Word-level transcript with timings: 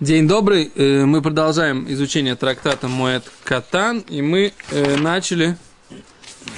День 0.00 0.26
добрый. 0.26 0.72
Э, 0.76 1.04
мы 1.04 1.20
продолжаем 1.20 1.84
изучение 1.92 2.34
трактата 2.34 2.88
Моэт 2.88 3.30
Катан. 3.44 3.98
И 4.08 4.22
мы 4.22 4.54
э, 4.70 4.96
начали 4.96 5.58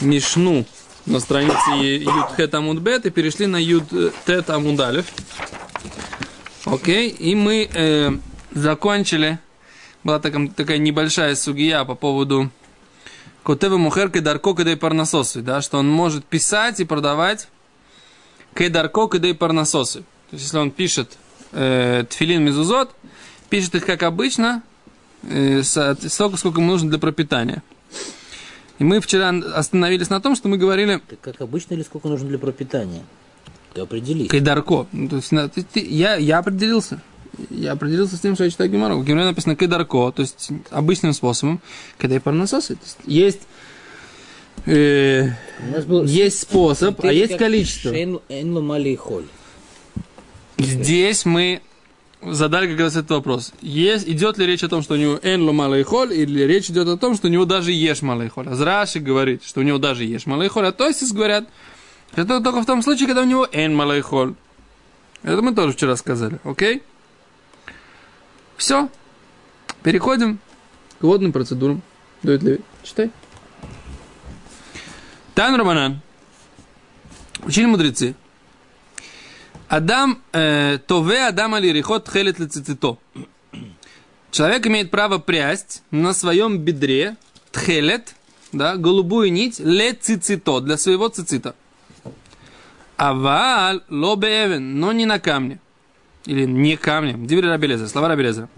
Мишну 0.00 0.64
на 1.06 1.18
странице 1.18 1.70
Юд 1.72 2.36
Хет 2.36 2.54
Амудбет 2.54 3.04
и 3.04 3.10
перешли 3.10 3.48
на 3.48 3.56
Юд 3.56 3.82
Тет 4.26 4.48
Амудалев. 4.48 5.06
Окей. 6.66 7.08
И 7.08 7.34
мы 7.34 7.68
э, 7.74 8.12
закончили. 8.52 9.40
Была 10.04 10.20
такая, 10.20 10.46
такая 10.46 10.78
небольшая 10.78 11.34
сугия 11.34 11.82
по 11.82 11.96
поводу 11.96 12.48
Котева 13.42 13.76
Мухерка 13.76 14.20
Дарко 14.20 14.54
Кадей 14.54 14.76
Парнасосы. 14.76 15.40
Да, 15.40 15.62
что 15.62 15.78
он 15.78 15.90
может 15.90 16.24
писать 16.24 16.78
и 16.78 16.84
продавать 16.84 17.48
Кедарко 18.54 19.08
Кадей 19.08 19.34
Парнасосы. 19.34 20.02
То 20.30 20.36
есть, 20.36 20.44
если 20.44 20.58
он 20.58 20.70
пишет 20.70 21.18
э, 21.50 22.04
Тфилин 22.08 22.44
Мезузот, 22.44 22.94
пишет 23.52 23.74
их 23.74 23.84
как 23.84 24.02
обычно, 24.02 24.62
э, 25.24 25.62
столько, 25.62 26.38
сколько 26.38 26.62
ему 26.62 26.72
нужно 26.72 26.88
для 26.88 26.98
пропитания. 26.98 27.62
И 28.78 28.84
мы 28.84 28.98
вчера 28.98 29.28
остановились 29.28 30.08
на 30.08 30.22
том, 30.22 30.34
что 30.36 30.48
мы 30.48 30.56
говорили... 30.56 31.02
Так 31.06 31.20
как 31.20 31.40
обычно 31.42 31.74
или 31.74 31.82
сколько 31.82 32.08
нужно 32.08 32.30
для 32.30 32.38
пропитания? 32.38 33.02
Ты 33.74 33.82
определись. 33.82 34.30
Кайдарко. 34.30 34.86
Ну, 34.92 35.06
то 35.10 35.16
есть, 35.16 35.28
ты, 35.28 35.66
ты, 35.70 35.80
я, 35.86 36.16
я 36.16 36.38
определился. 36.38 37.02
Я 37.50 37.72
определился 37.72 38.16
с 38.16 38.20
тем, 38.20 38.36
что 38.36 38.44
я 38.44 38.50
читаю 38.50 38.70
Гимару. 38.70 38.98
В 38.98 39.04
Гимаре 39.04 39.26
написано 39.26 39.54
кайдарко, 39.54 40.12
то 40.12 40.22
есть 40.22 40.48
обычным 40.70 41.12
способом. 41.12 41.60
Когда 41.98 42.16
и 42.16 42.20
парнососы. 42.20 42.78
Есть, 43.04 43.42
э, 44.64 45.28
был 45.86 46.04
есть 46.04 46.40
способ, 46.40 47.04
а 47.04 47.12
есть 47.12 47.36
количество. 47.36 47.92
Здесь 50.56 51.26
мы 51.26 51.60
задали 52.24 52.68
как 52.68 52.80
раз 52.80 52.96
этот 52.96 53.10
вопрос. 53.10 53.52
Есть, 53.60 54.08
идет 54.08 54.38
ли 54.38 54.46
речь 54.46 54.62
о 54.62 54.68
том, 54.68 54.82
что 54.82 54.94
у 54.94 54.96
него 54.96 55.18
эн 55.22 55.42
малый 55.42 55.82
холь, 55.82 56.12
или 56.12 56.42
речь 56.42 56.70
идет 56.70 56.88
о 56.88 56.96
том, 56.96 57.14
что 57.14 57.26
у 57.28 57.30
него 57.30 57.44
даже 57.44 57.72
ешь 57.72 58.02
малый 58.02 58.28
холь. 58.28 58.48
Азраши 58.48 59.00
говорит, 59.00 59.42
что 59.44 59.60
у 59.60 59.62
него 59.62 59.78
даже 59.78 60.04
ешь 60.04 60.26
малый 60.26 60.48
холь, 60.48 60.66
а 60.66 60.72
то 60.72 60.90
говорят, 61.12 61.48
это 62.14 62.40
только 62.40 62.62
в 62.62 62.66
том 62.66 62.82
случае, 62.82 63.06
когда 63.06 63.22
у 63.22 63.26
него 63.26 63.46
эн 63.50 63.74
малый 63.74 64.00
холь. 64.00 64.34
Это 65.22 65.40
мы 65.42 65.54
тоже 65.54 65.72
вчера 65.72 65.96
сказали, 65.96 66.38
окей? 66.44 66.82
Все. 68.56 68.88
Переходим 69.82 70.38
к 71.00 71.02
водным 71.02 71.32
процедурам. 71.32 71.82
Дует 72.22 72.42
ли? 72.42 72.60
Читай. 72.82 73.10
Тан 75.34 75.54
Романан. 75.56 76.00
Учили 77.44 77.66
мудрецы. 77.66 78.14
Адам, 79.72 80.18
э, 80.34 80.78
тове 80.86 81.28
Адам 81.28 81.54
алирихот 81.54 82.04
тхелет 82.04 82.38
лецицито. 82.38 82.98
Человек 84.30 84.66
имеет 84.66 84.90
право 84.90 85.16
прясть 85.16 85.82
на 85.90 86.12
своем 86.12 86.58
бедре 86.58 87.16
тхелет, 87.52 88.14
да, 88.52 88.76
голубую 88.76 89.32
нить, 89.32 89.60
лецицито, 89.60 90.60
для 90.60 90.76
своего 90.76 91.08
цицита. 91.08 91.54
Авал 92.98 93.80
лобеевен, 93.88 94.78
но 94.78 94.92
не 94.92 95.06
на 95.06 95.18
камне. 95.18 95.58
Или 96.26 96.44
не 96.44 96.76
камне. 96.76 97.14
Диври 97.14 97.48
Рабелеза, 97.48 97.88
слова 97.88 98.08
Рабелеза. 98.08 98.50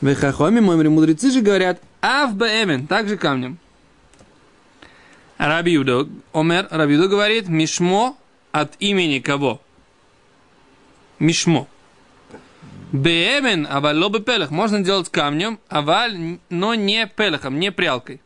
Вехахоми, 0.00 0.60
мои 0.60 0.88
мудрецы 0.88 1.30
же 1.30 1.42
говорят, 1.42 1.78
авбеевен, 2.00 2.86
также 2.86 3.18
камнем. 3.18 3.58
Рабиуда, 5.36 6.08
Омер, 6.32 6.68
Рабиуда 6.70 7.08
говорит, 7.08 7.48
мишмо 7.48 8.16
от 8.50 8.72
имени 8.78 9.18
кого? 9.18 9.60
Мишмо. 11.22 11.68
Беэмен, 12.92 13.66
аваль 13.70 13.96
лобы 13.96 14.20
пелах. 14.20 14.50
Можно 14.50 14.80
делать 14.80 15.08
камнем, 15.08 15.58
аваль, 15.68 16.38
но 16.50 16.74
не 16.74 17.06
пелахом, 17.06 17.58
не 17.58 17.72
прялкой. 17.72 18.20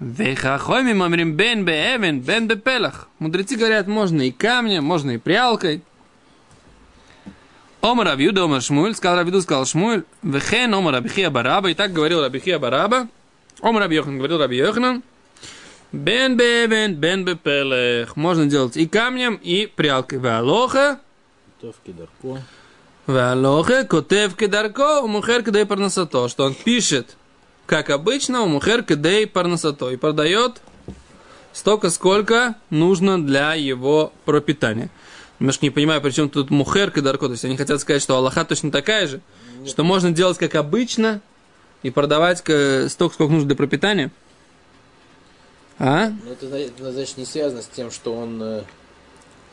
Вехахоми 0.00 0.92
мамрим 0.92 1.32
бен 1.32 1.64
беэмен, 1.64 2.20
бен 2.20 2.46
бепелах. 2.46 3.08
Мудрецы 3.18 3.56
говорят, 3.56 3.86
можно 3.86 4.22
и 4.22 4.30
камнем, 4.30 4.84
можно 4.84 5.12
и 5.12 5.18
прялкой. 5.18 5.82
Омар 7.80 8.06
Рабиуда, 8.06 8.44
Омар 8.44 8.60
Шмуль, 8.60 8.94
сказал 8.94 9.18
Рабиуду, 9.18 9.42
сказал 9.42 9.66
Шмуль, 9.66 10.04
Вехен, 10.22 10.74
Омар 10.74 10.94
Рабихия 10.94 11.30
Бараба, 11.30 11.70
и 11.70 11.74
так 11.74 11.92
говорил 11.92 12.22
Рабихия 12.22 12.58
Бараба, 12.58 13.08
Омар 13.60 13.82
Раби 13.82 13.96
Йохан, 13.96 14.16
говорил 14.16 14.38
Раби 14.38 14.56
Йоханан, 14.56 15.02
Бен 15.94 16.36
бен 16.36 16.96
бен 16.96 17.24
бепелех. 17.24 18.16
Можно 18.16 18.46
делать 18.46 18.76
и 18.76 18.86
камнем, 18.88 19.36
и 19.36 19.66
прялкой. 19.66 20.18
Валоха. 20.18 20.98
Котев 21.60 21.76
кедарко. 21.86 22.42
Валоха, 23.06 23.84
котев 23.84 24.34
кедарко, 24.34 25.02
у 25.02 25.06
мухер 25.06 25.44
кедей 25.44 25.64
парнасато. 25.64 26.28
Что 26.28 26.46
он 26.46 26.54
пишет, 26.54 27.16
как 27.66 27.90
обычно, 27.90 28.42
у 28.42 28.48
мухер 28.48 28.82
кедей 28.82 29.28
парнасато. 29.28 29.90
И 29.90 29.96
продает 29.96 30.60
столько, 31.52 31.90
сколько 31.90 32.56
нужно 32.70 33.24
для 33.24 33.54
его 33.54 34.12
пропитания. 34.24 34.90
Немножко 35.38 35.64
не 35.64 35.70
понимаю, 35.70 36.00
при 36.00 36.10
чем 36.10 36.28
тут 36.28 36.50
мухер 36.50 36.90
кедарко. 36.90 37.26
То 37.26 37.32
есть 37.32 37.44
они 37.44 37.56
хотят 37.56 37.80
сказать, 37.80 38.02
что 38.02 38.16
Аллаха 38.16 38.44
точно 38.44 38.72
такая 38.72 39.06
же. 39.06 39.20
Нет. 39.60 39.70
Что 39.70 39.84
можно 39.84 40.10
делать 40.10 40.38
как 40.38 40.56
обычно 40.56 41.20
и 41.84 41.90
продавать 41.90 42.38
столько, 42.38 42.88
сколько 43.14 43.32
нужно 43.32 43.46
для 43.46 43.56
пропитания. 43.56 44.10
А? 45.78 46.08
Ну, 46.08 46.32
это, 46.32 46.56
это, 46.56 46.92
значит, 46.92 47.16
не 47.16 47.24
связано 47.24 47.62
с 47.62 47.66
тем, 47.66 47.90
что 47.90 48.14
он, 48.14 48.40
э, 48.42 48.62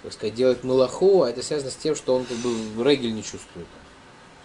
так 0.04 0.14
сказать, 0.14 0.36
делает 0.36 0.64
малаху, 0.64 1.24
а 1.24 1.30
это 1.30 1.42
связано 1.42 1.72
с 1.72 1.76
тем, 1.76 1.96
что 1.96 2.16
он 2.16 2.26
как 2.26 2.38
бы 2.38 2.50
регель 2.84 3.14
не 3.14 3.24
чувствует. 3.24 3.68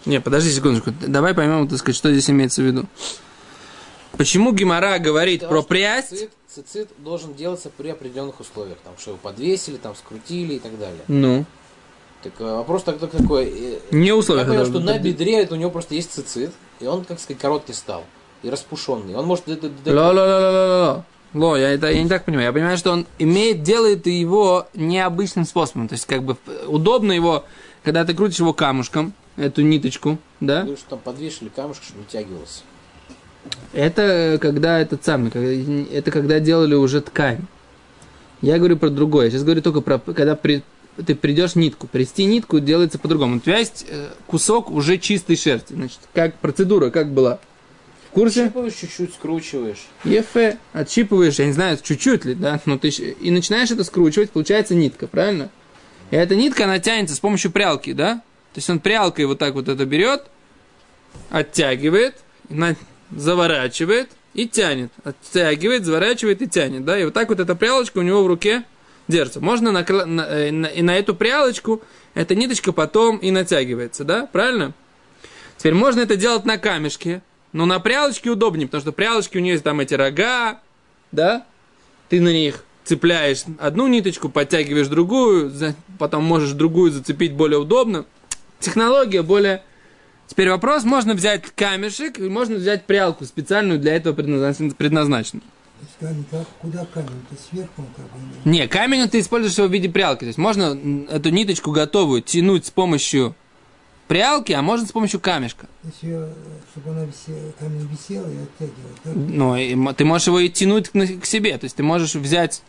Не, 0.06 0.20
подожди 0.20 0.50
секундочку. 0.50 0.92
Давай 1.06 1.34
поймем, 1.34 1.68
так 1.68 1.78
сказать, 1.78 1.96
что 1.96 2.10
здесь 2.10 2.30
имеется 2.30 2.62
в 2.62 2.64
виду. 2.64 2.84
Почему 4.16 4.52
Гимара 4.52 4.98
говорит 4.98 5.40
Потому 5.40 5.62
про 5.62 5.68
прясть? 5.68 6.10
Цицит, 6.10 6.30
цицит 6.48 6.88
должен 6.98 7.34
делаться 7.34 7.70
при 7.76 7.88
определенных 7.88 8.40
условиях. 8.40 8.78
Там, 8.82 8.94
что 8.98 9.10
его 9.10 9.18
подвесили, 9.22 9.76
там, 9.76 9.94
скрутили 9.94 10.54
и 10.54 10.58
так 10.58 10.78
далее. 10.78 11.02
Ну. 11.08 11.44
Так 12.22 12.32
э, 12.38 12.44
вопрос 12.44 12.84
тогда 12.84 13.08
такой. 13.08 13.52
Э, 13.54 13.78
не 13.90 14.12
условия. 14.12 14.42
Я 14.42 14.46
понял, 14.46 14.64
что 14.64 14.80
на 14.80 14.98
бедре 14.98 15.42
это 15.42 15.54
у 15.54 15.58
него 15.58 15.70
просто 15.70 15.94
есть 15.94 16.12
цицит, 16.12 16.52
и 16.80 16.86
он, 16.86 17.04
как 17.04 17.20
сказать, 17.20 17.40
короткий 17.40 17.74
стал. 17.74 18.04
И 18.42 18.48
распушенный. 18.48 19.14
Он 19.14 19.26
может... 19.26 19.46
Ла-ла-ла-ла-ла-ла. 19.48 21.04
Ло, 21.36 21.56
я, 21.56 21.70
это, 21.70 21.90
я 21.90 22.02
не 22.02 22.08
так 22.08 22.24
понимаю. 22.24 22.46
Я 22.46 22.52
понимаю, 22.52 22.78
что 22.78 22.92
он 22.92 23.06
имеет, 23.18 23.62
делает 23.62 24.06
его 24.06 24.68
необычным 24.74 25.44
способом. 25.44 25.86
То 25.86 25.92
есть, 25.92 26.06
как 26.06 26.22
бы 26.22 26.36
удобно 26.66 27.12
его, 27.12 27.44
когда 27.84 28.04
ты 28.04 28.14
крутишь 28.14 28.38
его 28.38 28.54
камушком, 28.54 29.12
эту 29.36 29.60
ниточку, 29.60 30.18
да? 30.40 30.64
Ну, 30.64 30.76
что 30.76 30.90
там 30.90 30.98
подвешивали 31.00 31.50
камушек, 31.50 31.84
чтобы 31.84 32.04
вытягивался. 32.04 32.62
Это 33.74 34.38
когда 34.40 34.80
этот 34.80 35.04
самый, 35.04 35.30
это 35.92 36.10
когда 36.10 36.40
делали 36.40 36.74
уже 36.74 37.02
ткань. 37.02 37.46
Я 38.40 38.56
говорю 38.58 38.78
про 38.78 38.88
другое. 38.88 39.30
Сейчас 39.30 39.44
говорю 39.44 39.60
только 39.60 39.82
про, 39.82 39.98
когда 39.98 40.36
при, 40.36 40.62
ты 41.04 41.14
придешь 41.14 41.54
нитку. 41.54 41.86
Прести 41.86 42.24
нитку 42.24 42.60
делается 42.60 42.98
по-другому. 42.98 43.36
У 43.36 43.40
тебя 43.40 43.58
есть 43.58 43.84
э, 43.88 44.08
кусок 44.26 44.70
уже 44.70 44.96
чистой 44.98 45.36
шерсти. 45.36 45.74
Значит, 45.74 46.00
как 46.14 46.34
процедура, 46.36 46.90
как 46.90 47.12
была? 47.12 47.40
Курсе? 48.16 48.44
Отщипываешь 48.44 48.74
чуть-чуть, 48.74 49.14
скручиваешь. 49.14 49.86
Ефе, 50.04 50.58
отщипываешь, 50.72 51.38
я 51.38 51.46
не 51.46 51.52
знаю, 51.52 51.78
чуть-чуть 51.82 52.24
ли, 52.24 52.34
да, 52.34 52.58
но 52.64 52.78
ты 52.78 52.88
и 52.88 53.30
начинаешь 53.30 53.70
это 53.70 53.84
скручивать, 53.84 54.30
получается 54.30 54.74
нитка, 54.74 55.06
правильно? 55.06 55.50
И 56.10 56.16
эта 56.16 56.34
нитка, 56.34 56.64
она 56.64 56.78
тянется 56.78 57.14
с 57.14 57.20
помощью 57.20 57.50
прялки, 57.50 57.92
да? 57.92 58.22
То 58.54 58.58
есть 58.58 58.70
он 58.70 58.80
прялкой 58.80 59.26
вот 59.26 59.38
так 59.38 59.52
вот 59.52 59.68
это 59.68 59.84
берет, 59.84 60.24
оттягивает, 61.30 62.16
заворачивает 63.10 64.08
и 64.32 64.48
тянет. 64.48 64.90
Оттягивает, 65.04 65.84
заворачивает 65.84 66.40
и 66.40 66.48
тянет, 66.48 66.86
да? 66.86 66.98
И 66.98 67.04
вот 67.04 67.12
так 67.12 67.28
вот 67.28 67.38
эта 67.38 67.54
прялочка 67.54 67.98
у 67.98 68.02
него 68.02 68.22
в 68.22 68.26
руке 68.28 68.64
держится. 69.08 69.40
Можно 69.40 69.72
на, 69.72 69.84
на, 70.06 70.22
э, 70.22 70.50
на, 70.50 70.66
и 70.66 70.80
на 70.80 70.96
эту 70.96 71.14
прялочку 71.14 71.82
эта 72.14 72.34
ниточка 72.34 72.72
потом 72.72 73.18
и 73.18 73.30
натягивается, 73.30 74.04
да? 74.04 74.26
Правильно? 74.26 74.72
Теперь 75.58 75.74
можно 75.74 76.00
это 76.00 76.16
делать 76.16 76.46
на 76.46 76.56
камешке, 76.56 77.22
но 77.56 77.64
на 77.64 77.80
прялочке 77.80 78.28
удобнее, 78.28 78.66
потому 78.66 78.82
что 78.82 78.92
прялочки 78.92 79.38
у 79.38 79.40
нее 79.40 79.52
есть 79.52 79.64
там 79.64 79.80
эти 79.80 79.94
рога, 79.94 80.60
да? 81.10 81.46
Ты 82.10 82.20
на 82.20 82.28
них 82.28 82.62
цепляешь 82.84 83.44
одну 83.58 83.86
ниточку, 83.86 84.28
подтягиваешь 84.28 84.88
другую, 84.88 85.50
потом 85.98 86.22
можешь 86.22 86.52
другую 86.52 86.92
зацепить 86.92 87.32
более 87.32 87.58
удобно. 87.58 88.04
Технология 88.60 89.22
более... 89.22 89.62
Теперь 90.26 90.50
вопрос, 90.50 90.84
можно 90.84 91.14
взять 91.14 91.44
камешек, 91.54 92.18
можно 92.18 92.56
взять 92.56 92.84
прялку 92.84 93.24
специальную 93.24 93.78
для 93.80 93.96
этого 93.96 94.12
предназначенную. 94.12 95.42
Куда 96.60 96.84
камень? 96.92 97.08
Ты 97.30 97.36
сверху 97.50 97.86
как 97.96 98.04
бы... 98.04 98.50
Не, 98.50 98.68
камень 98.68 99.08
ты 99.08 99.20
используешь 99.20 99.56
его 99.56 99.68
в 99.68 99.72
виде 99.72 99.88
прялки. 99.88 100.20
То 100.20 100.26
есть 100.26 100.38
можно 100.38 100.78
эту 101.08 101.30
ниточку 101.30 101.70
готовую 101.70 102.20
тянуть 102.20 102.66
с 102.66 102.70
помощью 102.70 103.34
прялки, 104.08 104.52
а 104.52 104.62
можно 104.62 104.86
с 104.86 104.92
помощью 104.92 105.20
камешка. 105.20 105.66
Еще, 105.84 106.28
чтобы 106.72 106.90
она 106.90 107.04
висела, 107.04 107.52
камень 107.58 107.88
висел 107.90 108.22
и 108.24 108.36
оттягивал. 108.42 108.90
Да? 109.04 109.10
Ну, 109.14 109.56
и, 109.56 109.94
ты 109.94 110.04
можешь 110.04 110.26
его 110.26 110.40
и 110.40 110.48
тянуть 110.48 110.88
к, 110.88 111.20
к 111.20 111.26
себе. 111.26 111.56
То 111.58 111.64
есть 111.64 111.76
ты 111.76 111.82
можешь 111.82 112.14
взять 112.14 112.62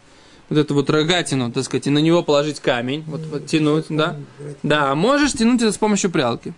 вот 0.50 0.58
эту 0.58 0.74
вот 0.74 0.90
рогатину, 0.90 1.52
так 1.52 1.64
сказать, 1.64 1.88
и 1.88 1.90
на 1.90 2.00
него 2.00 2.24
положить 2.24 2.60
камень, 2.60 3.04
вот, 3.08 3.22
вот 3.28 3.46
тянуть, 3.48 3.86
да? 3.90 4.18
Да, 4.64 4.92
а 4.92 4.96
можешь 4.96 5.34
тянуть 5.34 5.62
это 5.62 5.72
с 5.72 5.78
помощью 5.78 6.10
прялки. 6.10 6.54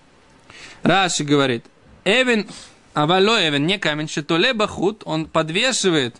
Раши 0.84 1.24
говорит, 1.24 1.66
Эвен, 2.06 2.48
авало 2.94 3.40
Эвен, 3.42 3.66
не 3.66 3.78
камень, 3.80 4.08
шитоле 4.08 4.54
бахут, 4.54 5.02
он 5.06 5.26
подвешивает, 5.26 6.16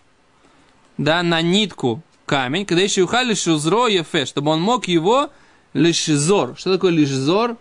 да, 0.98 1.22
на 1.24 1.42
нитку 1.42 2.02
камень, 2.26 2.66
когда 2.66 2.84
еще 2.84 3.04
ухали 3.04 3.34
шузро 3.34 3.88
ефе, 3.88 4.26
чтобы 4.26 4.52
он 4.52 4.62
мог 4.62 4.88
его 4.88 5.30
лишизор. 5.74 6.56
Что 6.58 6.74
такое 6.74 6.92
лишизор? 6.92 7.58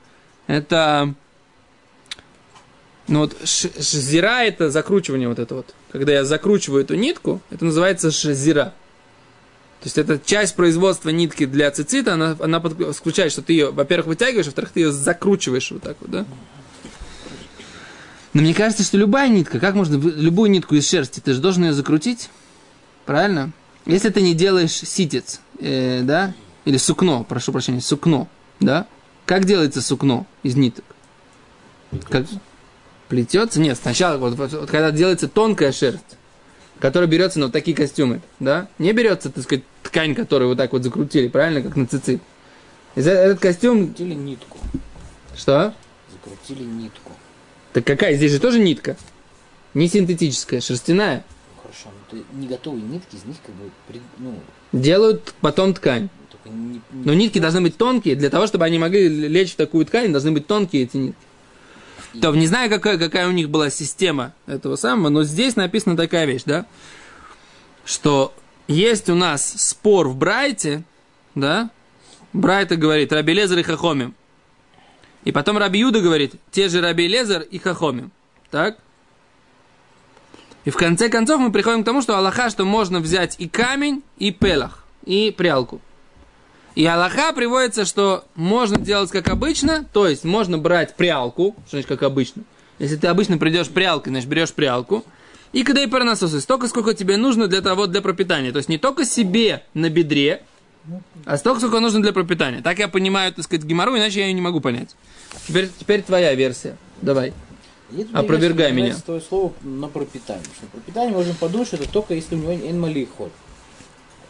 Это, 0.49 1.15
ну 3.07 3.21
вот, 3.21 3.37
шзира 3.45 4.43
это 4.43 4.71
закручивание 4.71 5.29
вот 5.29 5.39
это 5.39 5.55
вот. 5.55 5.75
Когда 5.93 6.13
я 6.13 6.25
закручиваю 6.25 6.83
эту 6.83 6.97
нитку, 6.97 7.41
это 7.51 7.65
называется 7.65 8.11
шзира. 8.11 8.75
То 9.81 9.85
есть 9.85 9.99
это 9.99 10.19
часть 10.19 10.57
производства 10.57 11.11
нитки 11.11 11.47
для 11.47 11.71
цицита, 11.71 12.15
она, 12.15 12.37
она 12.41 12.61
включает, 12.61 13.31
что 13.31 13.43
ты 13.43 13.53
ее, 13.53 13.71
во-первых, 13.71 14.09
вытягиваешь, 14.09 14.47
во-вторых, 14.47 14.73
ты 14.73 14.81
ее 14.81 14.91
закручиваешь 14.91 15.71
вот 15.71 15.83
так 15.83 15.97
вот, 16.01 16.11
да? 16.11 16.25
Но 18.33 18.43
мне 18.43 18.55
кажется, 18.55 18.83
что 18.83 18.97
любая 18.97 19.29
нитка, 19.29 19.61
как 19.61 19.75
можно 19.75 19.95
любую 19.95 20.51
нитку 20.51 20.75
из 20.75 20.89
шерсти, 20.89 21.21
ты 21.21 21.33
же 21.33 21.41
должен 21.41 21.65
ее 21.65 21.73
закрутить, 21.75 22.31
правильно? 23.07 23.53
Если 23.87 24.09
ты 24.09 24.21
не 24.21 24.35
делаешь 24.35 24.73
ситец, 24.73 25.41
э, 25.61 26.03
да, 26.03 26.35
или 26.65 26.77
сукно, 26.77 27.25
прошу 27.25 27.53
прощения, 27.53 27.81
сукно, 27.81 28.29
да, 28.61 28.87
как 29.29 29.45
делается 29.45 29.83
сукно 29.83 30.27
из 30.43 30.57
ниток? 30.57 30.87
Как? 32.09 32.25
Плетется? 33.09 33.61
Нет, 33.61 33.77
сначала, 33.77 34.17
вот, 34.17 34.37
вот, 34.37 34.53
вот 34.53 34.71
когда 34.71 34.91
делается 34.91 35.29
тонкая 35.29 35.71
шерсть, 35.71 36.17
которая 36.79 37.11
берется 37.11 37.39
на 37.39 37.47
вот 37.47 37.53
такие 37.53 37.77
костюмы, 37.77 38.23
да, 38.41 38.69
не 38.79 38.91
берется, 38.95 39.29
так 39.31 39.45
сказать, 39.45 39.65
ткань, 39.83 40.15
которую 40.15 40.49
вот 40.49 40.57
так 40.57 40.73
вот 40.73 40.83
закрутили, 40.83 41.29
правильно, 41.29 41.61
как 41.61 41.77
на 41.77 41.87
цицит. 41.87 42.23
Этот 42.95 43.39
костюм... 43.39 43.89
Закрутили 43.89 44.15
нитку. 44.15 44.59
Что? 45.37 45.75
Закрутили 46.11 46.65
нитку. 46.65 47.13
Так 47.75 47.85
какая? 47.85 48.15
Здесь 48.15 48.33
же 48.33 48.41
тоже 48.41 48.59
нитка. 48.59 48.97
Не 49.75 49.89
синтетическая, 49.89 50.63
шерстяная. 50.63 51.23
Хорошо, 51.61 51.91
но 51.91 52.17
ты 52.19 52.25
не 52.33 52.47
готовые 52.47 52.83
нитки, 52.83 53.17
из 53.17 53.25
них 53.27 53.37
как 53.45 53.55
бы, 53.57 53.71
ну... 54.17 54.41
Делают 54.73 55.35
потом 55.43 55.75
ткань. 55.75 56.09
Но 56.93 57.15
нитки 57.15 57.39
должны 57.39 57.61
быть 57.61 57.77
тонкие, 57.77 58.17
для 58.17 58.31
того, 58.31 58.47
чтобы 58.47 58.65
они 58.65 58.79
могли 58.79 59.09
лечь 59.09 59.53
в 59.53 59.57
такую 59.57 59.87
ткань, 59.87 60.13
должны 60.13 60.33
быть 60.33 60.47
тонкие 60.47 60.85
эти 60.85 60.97
нитки. 60.97 61.23
То, 62.21 62.35
не 62.35 62.47
знаю, 62.47 62.71
какая, 62.71 62.99
какая 62.99 63.29
у 63.29 63.33
них 63.33 63.51
была 63.51 63.71
система 63.71 64.35
этого 64.47 64.77
самого, 64.77 65.11
но 65.11 65.25
здесь 65.25 65.57
написана 65.57 65.97
такая 65.97 66.25
вещь, 66.25 66.43
да, 66.45 66.67
что 67.85 68.35
есть 68.67 69.09
у 69.09 69.15
нас 69.15 69.55
спор 69.57 70.09
в 70.09 70.17
Брайте, 70.17 70.85
да, 71.35 71.71
Брайта 72.33 72.77
говорит, 72.77 73.13
Раби 73.13 73.35
Лезер 73.35 73.59
и 73.59 73.63
Хахомим. 73.63 74.15
И 75.25 75.33
потом 75.33 75.59
Раби 75.59 75.81
Юда 75.81 76.01
говорит, 76.01 76.35
те 76.51 76.69
же 76.69 76.81
Раби 76.81 77.09
Лезер 77.09 77.43
и 77.43 77.59
Хахомим. 77.59 78.11
Так? 78.51 78.79
И 80.65 80.71
в 80.71 80.77
конце 80.77 81.09
концов 81.09 81.41
мы 81.41 81.51
приходим 81.51 81.83
к 81.83 81.87
тому, 81.87 82.03
что 82.03 82.17
Аллаха, 82.17 82.51
что 82.51 82.65
можно 82.65 83.01
взять 83.01 83.37
и 83.39 83.49
камень, 83.49 84.03
и 84.19 84.31
пелах, 84.31 84.85
и 85.05 85.31
прялку. 85.31 85.81
И 86.79 86.87
Аллаха 86.87 87.33
приводится, 87.33 87.85
что 87.85 88.25
можно 88.37 88.79
делать 88.79 89.11
как 89.11 89.29
обычно, 89.31 89.85
то 89.93 90.07
есть 90.07 90.23
можно 90.23 90.59
брать 90.59 90.95
прялку, 90.95 91.57
что 91.67 91.71
значит 91.73 91.89
как 91.89 92.05
обычно. 92.05 92.45
Если 92.79 92.95
ты 92.95 93.09
обычно 93.09 93.37
придешь 93.37 93.67
прялкой, 93.67 94.13
значит 94.13 94.29
берешь 94.29 94.53
прялку, 94.53 95.05
и 95.53 95.65
когда 95.65 95.83
и 95.83 95.89
парнососы, 95.89 96.41
столько, 96.41 96.69
сколько 96.69 96.95
тебе 96.95 97.17
нужно 97.17 97.49
для 97.49 97.63
того, 97.63 97.89
для 97.89 98.01
пропитания. 98.01 98.53
То 98.53 98.59
есть 98.59 98.69
не 98.69 98.79
только 98.79 99.05
себе 99.05 99.65
на 99.75 99.91
бедре, 99.91 100.45
а 101.25 101.37
столько, 101.37 101.59
сколько 101.59 101.81
нужно 101.81 102.01
для 102.01 102.13
пропитания. 102.13 102.63
Так 102.63 102.79
я 102.79 102.87
понимаю, 102.87 103.33
так 103.33 103.45
сказать, 103.45 103.65
геморрой, 103.65 103.99
иначе 103.99 104.21
я 104.21 104.27
ее 104.27 104.33
не 104.33 104.41
могу 104.41 104.61
понять. 104.61 104.95
Теперь, 105.49 105.71
теперь 105.81 106.03
твоя 106.03 106.33
версия. 106.37 106.77
Давай. 107.03 107.33
Нет, 107.91 108.07
Опровергай 108.13 108.71
меня. 108.71 108.95
Твое 109.05 109.21
слово 109.21 109.53
на 109.63 109.89
пропитание. 109.89 110.47
Что 110.57 110.67
пропитание 110.69 111.13
можем 111.13 111.35
подумать, 111.35 111.67
что 111.67 111.77
это 111.77 111.91
только 111.91 112.15
если 112.15 112.37
у 112.37 112.39
него 112.39 112.55
энмали 112.55 113.05
ход. 113.17 113.33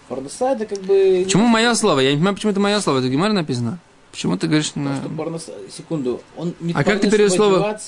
Парноса 0.08 0.52
это 0.52 0.66
как 0.66 0.81
бы... 0.81 1.22
Почему 1.25 1.46
мое 1.46 1.75
слово? 1.75 2.00
Я 2.00 2.10
не 2.10 2.16
понимаю, 2.16 2.34
почему 2.34 2.52
это 2.52 2.60
мое 2.60 2.81
слово. 2.81 2.99
Это 2.99 3.08
гемор 3.08 3.32
написано. 3.32 3.78
Почему 4.10 4.37
ты 4.37 4.46
говоришь 4.46 4.75
на... 4.75 4.96
Что 4.96 5.08
парноса... 5.10 5.52
Секунду. 5.70 6.20
Он 6.37 6.55
а 6.75 6.82
как 6.82 7.00
ты 7.00 7.10
перевел 7.10 7.31
слово? 7.31 7.78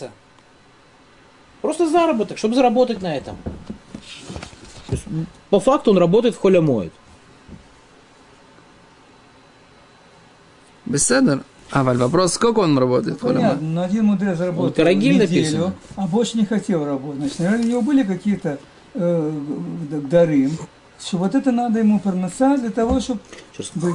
Просто 1.62 1.88
заработок, 1.88 2.38
чтобы 2.38 2.54
заработать 2.54 3.02
на 3.02 3.14
этом. 3.14 3.36
Есть, 4.90 5.04
по 5.50 5.60
факту 5.60 5.90
он 5.90 5.98
работает 5.98 6.34
в 6.34 6.38
холе 6.38 6.60
моет. 6.60 6.92
Беседер? 10.86 11.44
А, 11.70 11.84
Валь, 11.84 11.98
вопрос, 11.98 12.34
сколько 12.34 12.60
он 12.60 12.76
работает? 12.76 13.22
Ну, 13.22 13.28
понятно, 13.28 13.68
на 13.68 13.84
один 13.84 14.06
мудрец 14.06 14.40
работал 14.40 14.72
Карагиль 14.72 15.20
неделю, 15.20 15.28
написано. 15.28 15.74
а 15.94 16.06
больше 16.08 16.36
не 16.36 16.44
хотел 16.44 16.84
работать. 16.84 17.20
Значит, 17.20 17.38
наверное, 17.38 17.64
у 17.64 17.68
него 17.68 17.82
были 17.82 18.02
какие-то 18.02 18.58
э, 18.94 19.32
дары, 20.10 20.50
что 21.04 21.18
вот 21.18 21.34
это 21.34 21.52
надо 21.52 21.78
ему 21.78 21.98
проноса 21.98 22.56
для 22.58 22.70
того, 22.70 23.00
чтобы... 23.00 23.20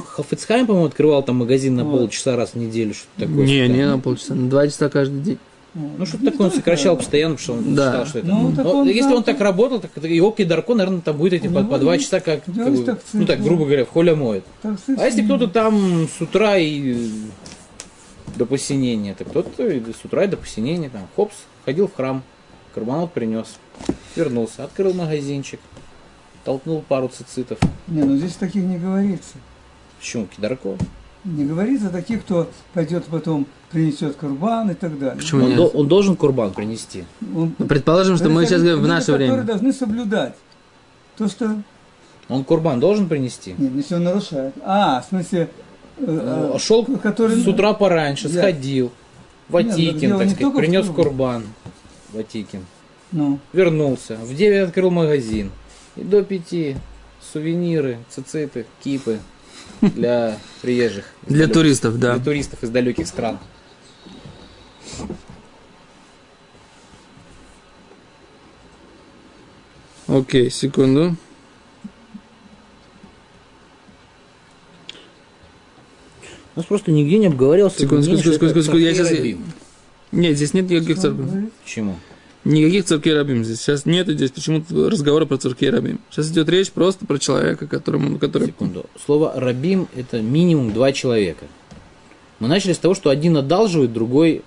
Хафицхайм, 0.06 0.66
по-моему, 0.66 0.88
открывал 0.88 1.22
там 1.22 1.36
магазин 1.36 1.76
на 1.76 1.84
вот. 1.84 2.00
полчаса 2.00 2.36
раз 2.36 2.50
в 2.50 2.56
неделю, 2.56 2.94
что-то 2.94 3.26
такое. 3.26 3.46
Не, 3.46 3.68
не 3.68 3.86
на 3.86 3.98
полчаса, 3.98 4.34
на 4.34 4.50
два 4.50 4.66
часа 4.66 4.88
каждый 4.88 5.20
день. 5.20 5.38
Ну, 5.74 6.06
что-то 6.06 6.30
такое 6.30 6.46
он 6.46 6.52
сокращал 6.52 6.96
постоянно, 6.96 7.34
потому 7.34 7.58
что 7.58 7.68
он 7.68 7.74
да. 7.74 7.90
считал, 7.90 8.06
что 8.06 8.18
это... 8.20 8.28
Ну, 8.28 8.50
Но, 8.50 8.78
он, 8.78 8.88
если 8.88 9.10
да, 9.10 9.16
он 9.16 9.24
так 9.24 9.40
работал, 9.40 9.78
так 9.78 9.90
его 10.04 10.30
кидарко, 10.30 10.74
наверное, 10.74 11.02
там 11.02 11.16
будет 11.18 11.34
эти 11.34 11.48
по, 11.48 11.62
по 11.64 11.78
два 11.78 11.98
часа, 11.98 12.20
как, 12.20 12.44
как 12.44 12.54
бы, 12.54 12.82
так, 12.82 13.00
ну 13.12 13.26
так, 13.26 13.42
грубо 13.42 13.66
говоря, 13.66 13.84
в 13.84 13.90
холе 13.90 14.14
моет. 14.14 14.44
Так, 14.62 14.78
а 14.96 15.04
если 15.04 15.22
кто-то 15.22 15.48
там 15.48 16.08
с 16.08 16.20
утра 16.22 16.56
и 16.56 16.96
до 18.36 18.46
посинения, 18.46 19.14
то 19.14 19.24
кто-то 19.24 19.50
с 19.62 20.04
утра 20.04 20.24
и 20.24 20.28
до 20.28 20.38
посинения, 20.38 20.88
там, 20.88 21.06
хопс, 21.14 21.34
ходил 21.66 21.88
в 21.88 21.94
храм, 21.94 22.22
карбонат 22.74 23.12
принес, 23.12 23.46
вернулся, 24.14 24.64
открыл 24.64 24.94
магазинчик, 24.94 25.60
толкнул 26.46 26.84
пару 26.88 27.08
цицитов. 27.08 27.58
Не, 27.88 28.04
ну 28.04 28.16
здесь 28.16 28.34
таких 28.34 28.62
не 28.62 28.78
говорится. 28.78 29.34
Почему? 29.98 30.26
Кидарко? 30.26 30.76
Не 31.24 31.44
говорится 31.44 31.90
таких, 31.90 32.22
кто 32.22 32.48
пойдет 32.72 33.04
потом 33.06 33.46
принесет 33.72 34.14
курбан 34.14 34.70
и 34.70 34.74
так 34.74 34.96
далее. 34.96 35.16
Почему 35.16 35.42
он, 35.42 35.48
нет? 35.48 35.56
до, 35.56 35.66
он 35.66 35.88
должен 35.88 36.14
курбан 36.14 36.52
принести. 36.52 37.04
Он, 37.34 37.52
ну, 37.58 37.66
предположим, 37.66 38.16
что 38.16 38.28
мы 38.28 38.46
сейчас 38.46 38.62
говорим 38.62 38.84
в 38.84 38.86
наше 38.86 39.12
время. 39.12 39.32
которые 39.32 39.46
должны 39.46 39.72
соблюдать. 39.72 40.34
То, 41.18 41.28
что... 41.28 41.56
Он 42.28 42.44
курбан 42.44 42.78
должен 42.78 43.08
принести? 43.08 43.56
Нет, 43.58 43.72
если 43.74 43.96
он 43.96 44.04
нарушает. 44.04 44.54
А, 44.64 45.00
в 45.00 45.06
смысле... 45.06 45.50
Ну, 45.98 46.54
а 46.54 46.58
шел 46.60 46.84
который... 46.84 47.42
с 47.42 47.46
утра 47.46 47.72
пораньше, 47.72 48.28
я... 48.28 48.40
сходил. 48.40 48.92
Ватикин, 49.48 50.10
Нет, 50.10 50.18
так 50.18 50.30
сказать, 50.30 50.54
принес 50.54 50.86
курбан. 50.86 51.42
Ватикин. 52.12 52.64
Ну. 53.10 53.40
Вернулся. 53.52 54.16
В 54.16 54.34
9 54.34 54.68
открыл 54.68 54.90
магазин. 54.90 55.50
И 55.96 56.02
до 56.02 56.22
5 56.22 56.76
сувениры, 57.32 57.98
цициты, 58.10 58.66
кипы 58.82 59.18
для 59.80 60.38
приезжих. 60.62 61.06
Для 61.22 61.46
далеких, 61.46 61.54
туристов, 61.54 61.98
да. 61.98 62.14
Для 62.14 62.24
туристов 62.24 62.62
из 62.62 62.70
далеких 62.70 63.06
стран. 63.06 63.38
Окей, 70.06 70.50
секунду. 70.50 71.16
У 76.54 76.58
нас 76.60 76.66
просто 76.66 76.90
нигде 76.92 77.18
не 77.18 77.26
обговорился. 77.26 77.80
Секунду, 77.80 78.04
секунду, 78.04 78.22
секунду, 78.22 78.38
секунду, 78.38 78.62
секунду, 78.62 78.78
я 78.78 78.94
сейчас... 78.94 79.10
Нет, 80.12 80.36
здесь 80.36 80.54
нет 80.54 80.70
никаких 80.70 80.98
церквей. 80.98 81.50
Почему? 81.62 81.96
Никаких 82.46 82.84
церквей 82.84 83.14
рабим 83.16 83.44
здесь. 83.44 83.60
Сейчас 83.60 83.86
нет 83.86 84.06
здесь 84.08 84.30
почему-то 84.30 84.88
разговора 84.88 85.24
про 85.24 85.36
церкви 85.36 85.66
рабим. 85.66 85.98
Сейчас 86.10 86.30
идет 86.30 86.48
речь 86.48 86.70
просто 86.70 87.04
про 87.04 87.18
человека, 87.18 87.66
которому... 87.66 88.18
Который... 88.18 88.46
Секунду. 88.46 88.86
Слово 89.04 89.32
рабим– 89.34 89.88
это 89.96 90.20
минимум 90.20 90.72
два 90.72 90.92
человека. 90.92 91.46
Мы 92.38 92.46
начали 92.46 92.72
с 92.72 92.78
того, 92.78 92.94
что 92.94 93.10
один 93.10 93.36
одалживает, 93.36 93.92
другой, 93.92 94.42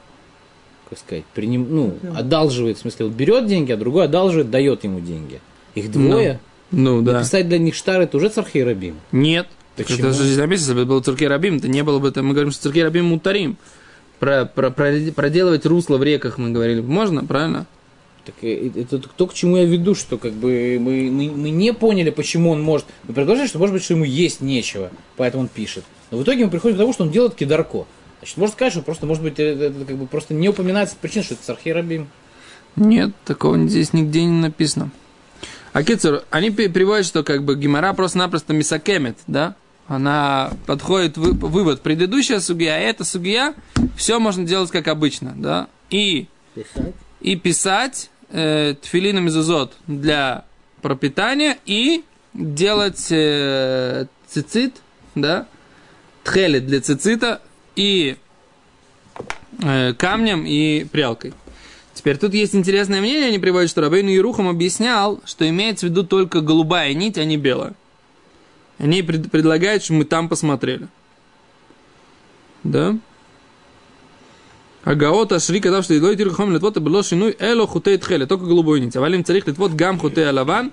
как 0.89 0.97
сказать, 0.97 1.25
приним, 1.35 1.67
ну, 1.69 1.97
одалживает, 2.15 2.77
в 2.77 2.81
смысле, 2.81 3.07
вот 3.07 3.15
берет 3.15 3.47
деньги, 3.47 3.73
а 3.73 3.77
другой 3.77 4.05
одалживает, 4.05 4.49
дает 4.49 4.85
ему 4.85 5.01
деньги. 5.01 5.41
Их 5.75 5.91
двое. 5.91 6.39
Ну, 6.71 6.99
ну 6.99 7.01
да. 7.01 7.13
Написать 7.15 7.49
для 7.49 7.57
них 7.57 7.75
штар– 7.75 7.99
это 8.03 8.15
уже 8.15 8.29
цархей 8.29 8.63
рабим. 8.63 8.95
Нет. 9.11 9.47
Почему? 9.75 9.99
Это 9.99 10.13
же 10.13 10.23
здесь 10.23 10.37
написано, 10.37 10.69
если 10.69 10.73
бы 10.73 10.85
было 10.85 11.01
церкви 11.01 11.25
рабим, 11.25 11.57
это 11.57 11.67
не 11.67 11.83
было 11.83 11.99
бы, 11.99 12.07
это 12.07 12.23
мы 12.23 12.31
говорим, 12.31 12.51
что 12.51 12.63
церкви 12.63 12.79
рабим 12.79 13.07
мутарим. 13.07 13.57
Про, 14.19 14.45
про, 14.45 14.69
про, 14.69 14.93
проделывать 15.13 15.65
русло 15.65 15.97
в 15.97 16.03
реках 16.03 16.37
мы 16.37 16.51
говорили. 16.51 16.79
Можно, 16.79 17.25
правильно? 17.25 17.67
Так 18.29 18.43
это 18.43 18.99
то, 18.99 19.27
к 19.27 19.33
чему 19.33 19.57
я 19.57 19.65
веду, 19.65 19.95
что 19.95 20.17
как 20.17 20.33
бы 20.33 20.77
мы, 20.79 21.09
мы, 21.09 21.31
мы 21.31 21.49
не 21.49 21.73
поняли, 21.73 22.09
почему 22.09 22.51
он 22.51 22.61
может. 22.61 22.85
Мы 23.07 23.13
предположили, 23.13 23.47
что 23.47 23.59
может 23.59 23.73
быть, 23.73 23.83
что 23.83 23.93
ему 23.93 24.03
есть 24.03 24.41
нечего, 24.41 24.91
поэтому 25.17 25.43
он 25.43 25.49
пишет. 25.49 25.83
Но 26.11 26.17
в 26.17 26.23
итоге 26.23 26.45
мы 26.45 26.51
приходим 26.51 26.75
к 26.75 26.79
тому, 26.79 26.93
что 26.93 27.03
он 27.03 27.11
делает 27.11 27.35
кидарко. 27.35 27.85
Значит, 28.19 28.37
можно 28.37 28.53
сказать, 28.53 28.73
что 28.73 28.81
просто, 28.81 29.05
может 29.05 29.23
быть, 29.23 29.33
это, 29.39 29.63
это 29.65 29.85
как 29.85 29.97
бы 29.97 30.05
просто 30.05 30.33
не 30.33 30.49
упоминается 30.49 30.95
причина, 30.99 31.23
что 31.23 31.35
это 31.35 31.43
Сархи 31.43 31.69
Рабим. 31.69 32.07
Нет, 32.75 33.11
такого 33.25 33.57
здесь 33.67 33.93
нигде 33.93 34.23
не 34.23 34.41
написано. 34.41 34.91
А 35.73 35.83
Кицур, 35.83 36.23
они 36.29 36.49
приводят, 36.51 37.05
что 37.05 37.23
как 37.23 37.43
бы 37.43 37.55
Гимара 37.55 37.93
просто-напросто 37.93 38.53
мисакемет, 38.53 39.17
да? 39.27 39.55
Она 39.87 40.51
подходит 40.67 41.17
вы, 41.17 41.31
вывод. 41.31 41.81
Предыдущая 41.81 42.39
сугия, 42.39 42.75
а 42.75 42.79
эта 42.79 43.03
сугия, 43.03 43.55
все 43.95 44.19
можно 44.19 44.43
делать 44.43 44.69
как 44.71 44.87
обычно, 44.87 45.33
да? 45.35 45.67
и, 45.89 46.27
Писать. 46.53 46.95
и 47.21 47.35
писать 47.35 48.09
э, 48.31 48.75
тфилин 48.81 49.23
мезузот 49.23 49.73
для 49.87 50.45
пропитания 50.81 51.57
и 51.65 52.03
делать 52.33 53.07
э, 53.11 54.05
цицит, 54.27 54.75
да, 55.15 55.47
тхелит 56.23 56.65
для 56.67 56.81
цицита 56.81 57.41
и 57.75 58.17
э, 59.61 59.93
камнем 59.93 60.45
и 60.45 60.85
прялкой. 60.85 61.33
Теперь 61.93 62.17
тут 62.17 62.33
есть 62.33 62.55
интересное 62.55 63.01
мнение, 63.01 63.27
они 63.27 63.39
приводят, 63.39 63.69
что 63.69 63.81
Рабейну 63.81 64.09
Ерухам 64.09 64.47
объяснял, 64.47 65.21
что 65.25 65.47
имеется 65.49 65.87
в 65.87 65.89
виду 65.89 66.03
только 66.03 66.39
голубая 66.39 66.93
нить, 66.93 67.17
а 67.17 67.25
не 67.25 67.35
белая. 67.35 67.73
Они 68.77 69.01
пред- 69.01 69.29
предлагают, 69.29 69.83
что 69.83 69.93
мы 69.93 70.05
там 70.05 70.29
посмотрели. 70.29 70.87
Да? 72.63 72.97
Агаот 74.83 75.31
Ашри, 75.33 75.59
когда 75.59 75.83
что 75.83 75.97
идой 75.97 76.15
тирхом 76.15 76.53
литвот, 76.53 76.77
и 76.77 76.79
было 76.79 77.03
шинуй 77.03 77.35
эло 77.39 77.67
хутей 77.67 77.97
тхеле, 77.97 78.25
только 78.25 78.45
голубую 78.45 78.81
нить. 78.81 78.95
А 78.95 79.01
валим 79.01 79.25
царих 79.25 79.45
литвот 79.47 79.73
гам 79.73 79.99
хутей 79.99 80.29
алаван, 80.29 80.71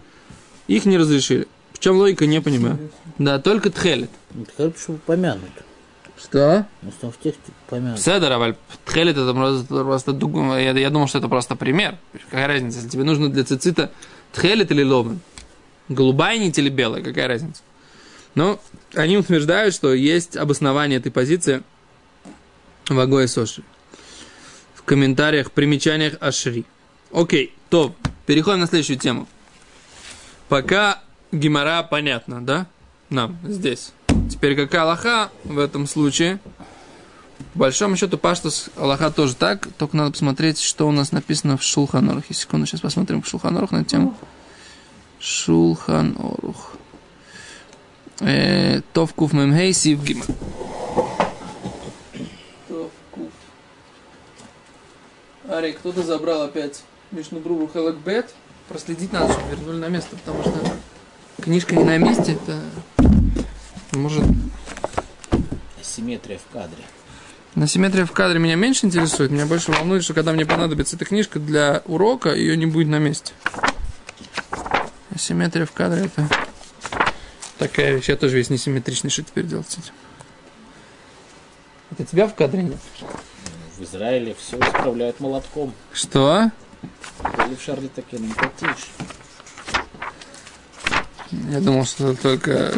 их 0.69 0.85
не 0.85 0.97
разрешили. 0.97 1.49
В 1.73 1.79
чем 1.79 1.97
логика, 1.97 2.27
не 2.27 2.41
понимаю. 2.41 2.79
Да, 3.19 3.39
только 3.39 3.71
тхелет. 3.71 4.11
Ну, 4.33 4.47
Хорошо 4.57 4.99
помянут. 5.05 5.51
Что? 6.19 6.67
Ну, 6.83 7.11
в 7.11 7.19
тексте 7.19 7.53
помянут. 7.69 8.01
Седер, 8.01 8.33
а 8.33 8.57
тхелет 8.87 9.17
это 9.19 9.35
просто, 9.35 9.85
просто 9.85 10.19
я, 10.59 10.71
я 10.71 10.91
думал, 10.91 11.09
что 11.09 11.19
это 11.19 11.29
просто 11.29 11.57
пример. 11.57 11.99
Какая 12.31 12.47
разница, 12.47 12.79
если 12.79 12.89
тебе 12.89 13.05
нужно 13.05 13.29
для 13.29 13.45
цицита 13.45 13.91
тхелет 14.33 14.71
или 14.71 14.83
ломен? 14.83 15.21
Голубая 15.89 16.39
нить 16.39 16.59
или 16.59 16.69
белая, 16.69 17.03
какая 17.03 17.29
разница? 17.29 17.63
Но 18.35 18.61
они 18.95 19.19
утверждают, 19.19 19.75
что 19.75 19.93
есть 19.93 20.37
обоснование 20.37 20.99
этой 20.99 21.13
позиции 21.13 21.63
в 22.89 22.99
Агое 22.99 23.27
Соши. 23.27 23.63
Комментариях, 24.87 25.53
примечаниях 25.53 26.15
Ашри. 26.21 26.65
Окей, 27.13 27.53
то, 27.69 27.95
переходим 28.25 28.61
на 28.61 28.67
следующую 28.67 28.99
тему. 28.99 29.29
Пока 30.49 31.03
Гимара 31.33 31.83
понятно, 31.83 32.41
да? 32.41 32.67
Нам 33.11 33.37
здесь. 33.45 33.93
Теперь 34.31 34.57
какая 34.57 34.83
Аллаха 34.83 35.31
в 35.45 35.59
этом 35.59 35.87
случае? 35.87 36.39
По 37.53 37.59
большому 37.61 37.97
счету, 37.97 38.17
Паштус 38.17 38.71
Аллаха 38.77 39.11
тоже 39.11 39.35
так, 39.35 39.69
только 39.77 39.97
надо 39.97 40.13
посмотреть, 40.13 40.61
что 40.61 40.89
у 40.89 40.93
нас 40.93 41.13
написано 41.13 41.59
в 41.59 41.63
Шулханорух. 41.63 42.25
Секунду, 42.31 42.67
сейчас 42.67 42.81
посмотрим 42.81 43.23
в 43.23 43.29
Шулханорух 43.29 43.73
на 43.73 43.85
тему. 43.85 44.17
Шулханорух. 45.21 46.73
Э, 48.21 48.81
Товкув 48.93 49.33
Мемхей 49.33 49.73
Сив 49.73 50.01
Ари, 55.49 55.73
кто-то 55.73 56.03
забрал 56.03 56.43
опять 56.43 56.83
Мишну 57.13 57.41
Бруру 57.41 57.71
Хелакбет. 57.73 58.35
Проследить 58.69 59.13
надо, 59.13 59.33
чтобы 59.33 59.51
вернули 59.51 59.77
на 59.77 59.89
место, 59.89 60.17
потому 60.17 60.43
что 60.43 60.77
книжка 61.41 61.77
не 61.77 61.85
на 61.85 61.99
месте, 61.99 62.33
это 62.33 62.61
может 63.93 64.25
Асимметрия 65.81 66.39
в 66.39 66.53
кадре. 66.53 66.83
На 67.55 67.67
симметрия 67.69 68.05
в 68.05 68.13
кадре 68.13 68.39
меня 68.41 68.57
меньше 68.57 68.87
интересует. 68.87 69.31
Меня 69.31 69.47
больше 69.47 69.71
волнует, 69.71 70.03
что 70.03 70.15
когда 70.15 70.33
мне 70.33 70.45
понадобится 70.45 70.97
эта 70.97 71.05
книжка 71.05 71.39
для 71.39 71.81
урока, 71.87 72.35
ее 72.35 72.57
не 72.57 72.67
будет 72.67 72.89
на 72.89 72.99
месте. 72.99 73.33
Асимметрия 75.15 75.65
в 75.65 75.73
кадре 75.73 76.07
это 76.07 76.29
такая 77.57 77.95
вещь. 77.95 78.09
Я 78.09 78.17
тоже 78.17 78.37
весь 78.37 78.51
несимметричный. 78.51 79.11
Что 79.11 79.23
теперь 79.23 79.47
делать 79.47 79.71
с 79.71 79.79
этим? 79.79 79.93
Это 81.93 82.05
тебя 82.05 82.27
в 82.27 82.35
кадре 82.35 82.65
нет? 82.65 82.79
в 83.77 83.83
Израиле 83.83 84.35
все 84.39 84.59
исправляют 84.59 85.21
молотком. 85.21 85.73
Что? 85.93 86.51
Были 87.37 87.55
в 87.55 87.63
Шарле 87.63 87.89
такие, 87.95 88.21
не 88.21 88.33
потише. 88.33 88.87
Я 91.51 91.61
думал, 91.61 91.85
что 91.85 92.15
только 92.15 92.73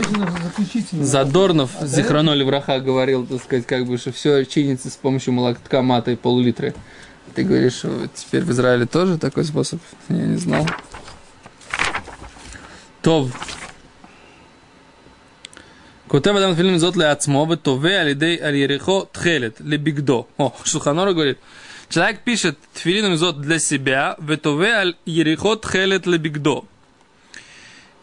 Задорнов, 0.92 1.70
Зихроноли 1.82 2.42
Враха 2.44 2.80
говорил, 2.80 3.26
так 3.26 3.42
сказать, 3.42 3.66
как 3.66 3.86
бы, 3.86 3.98
что 3.98 4.10
все 4.10 4.44
чинится 4.44 4.90
с 4.90 4.96
помощью 4.96 5.34
молотка, 5.34 5.82
мата 5.82 6.12
и 6.12 6.16
пол 6.16 6.40
литры. 6.40 6.74
Ты 7.34 7.44
говоришь, 7.44 7.74
что 7.74 8.08
теперь 8.14 8.42
в 8.42 8.50
Израиле 8.50 8.86
тоже 8.86 9.18
такой 9.18 9.44
способ? 9.44 9.80
Я 10.08 10.16
не 10.16 10.36
знал. 10.36 10.66
То 13.02 13.28
Кутев 16.08 16.36
Адам 16.36 16.56
Филин 16.56 16.78
Зот 16.78 16.96
Леацмо, 16.96 17.44
Ветове 17.44 17.98
Алидей 18.00 18.36
Алиерехо 18.36 19.06
Тхелет, 19.12 19.60
Лебигдо. 19.60 20.26
О, 20.38 20.54
Шуханора 20.64 21.12
говорит, 21.12 21.38
человек 21.90 22.20
пишет 22.20 22.58
Тфилин 22.72 23.16
Зот 23.18 23.42
для 23.42 23.58
себя, 23.58 24.16
Ветове 24.18 24.94
Алиерехо 25.04 25.56
Тхелет, 25.56 26.06
Лебигдо. 26.06 26.64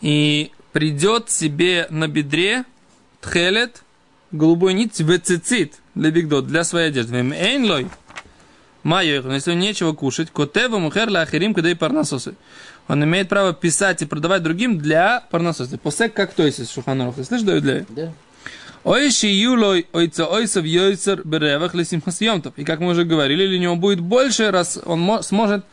И 0.02 0.52
придет 0.72 1.32
себе 1.32 1.88
на 1.90 2.08
бедре 2.08 2.66
Тхелет, 3.22 3.82
голубой 4.32 4.76
нить, 4.76 5.00
Вецицит, 5.00 5.74
Лебигдо, 5.96 6.44
для 6.44 6.64
своей 6.64 6.90
одежды. 6.90 7.16
Эйнлой, 7.18 7.88
Майор, 8.84 9.24
но 9.24 9.34
если 9.34 9.56
нечего 9.56 9.94
кушать, 9.94 10.30
Котева 10.30 10.78
Мухер 10.78 11.10
Лахерим, 11.10 11.56
когда 11.56 11.72
и 11.72 11.74
парнасосы. 11.74 12.36
Он 12.88 13.04
имеет 13.04 13.30
право 13.30 13.54
писать 13.54 14.01
и 14.01 14.06
продавать 14.06 14.44
другим 14.44 14.77
для 14.77 15.22
парнасосы. 15.32 15.77
Посек 15.77 16.13
как 16.13 16.34
то 16.34 16.44
есть 16.44 16.60
из 16.60 16.72
Шуханоров. 16.72 17.15
Ты 17.15 17.24
слышишь, 17.24 17.46
Давид 17.46 17.63
Леви? 17.63 17.86
Да. 17.89 18.13
Ойши 18.84 19.27
юлой 19.27 19.88
ойца 19.94 20.27
ойсов 20.27 20.63
йойцер 20.63 21.22
беревах 21.24 21.74
лесимхасьемтов. 21.74 22.54
И 22.58 22.63
как 22.63 22.80
мы 22.80 22.92
уже 22.92 23.04
говорили, 23.04 23.58
у 23.58 23.60
него 23.60 23.75
будет 23.75 24.00
больше, 24.00 24.51
раз 24.51 24.80
он 24.86 25.00
мо- 25.00 25.24
сможет 25.24 25.65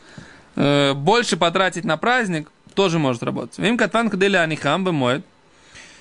э, 0.55 0.93
больше 0.93 1.37
потратить 1.37 1.85
на 1.85 1.97
праздник, 1.97 2.49
тоже 2.73 2.97
может 2.97 3.21
работать. 3.21 3.59
Вим 3.59 3.77
катван 3.77 4.09
кадели 4.09 4.35
анихам 4.35 4.81
моет. 4.81 5.23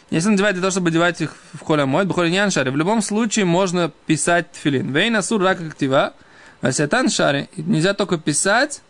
Если 0.08 0.28
он 0.28 0.34
одевает 0.34 0.54
для 0.56 0.62
того, 0.62 0.70
чтобы 0.70 0.88
одевать 0.88 1.20
их 1.20 1.36
в 1.52 1.60
холя 1.60 1.84
моет, 1.84 2.06
бухолиньян 2.06 2.50
шаре, 2.50 2.70
в 2.70 2.76
любом 2.76 3.02
случае 3.02 3.44
можно 3.44 3.90
писать 4.06 4.50
тфилин. 4.52 4.90
Вейн 4.92 5.16
асур 5.16 5.42
рака 5.42 5.66
актива, 5.66 6.14
а 6.62 6.72
сятан 6.72 7.10
шаре. 7.10 7.48
Нельзя 7.58 7.92
только 7.92 8.16
писать 8.16 8.80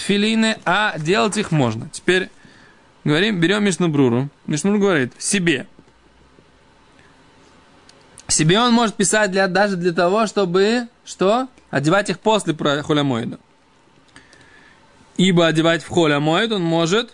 тфилины, 0.00 0.58
а 0.64 0.98
делать 0.98 1.36
их 1.36 1.50
можно. 1.50 1.88
Теперь 1.92 2.30
говорим, 3.04 3.38
берем 3.38 3.64
Мишнубруру. 3.64 4.28
Мишнубрур 4.46 4.80
говорит, 4.80 5.12
себе. 5.18 5.66
Себе 8.28 8.60
он 8.60 8.72
может 8.72 8.94
писать 8.94 9.30
для, 9.30 9.46
даже 9.46 9.76
для 9.76 9.92
того, 9.92 10.26
чтобы, 10.26 10.88
что? 11.04 11.48
Одевать 11.70 12.10
их 12.10 12.18
после 12.20 12.54
холямоида. 12.54 13.38
Ибо 15.16 15.46
одевать 15.46 15.82
в 15.82 15.88
холямоид 15.88 16.52
он 16.52 16.62
может, 16.62 17.12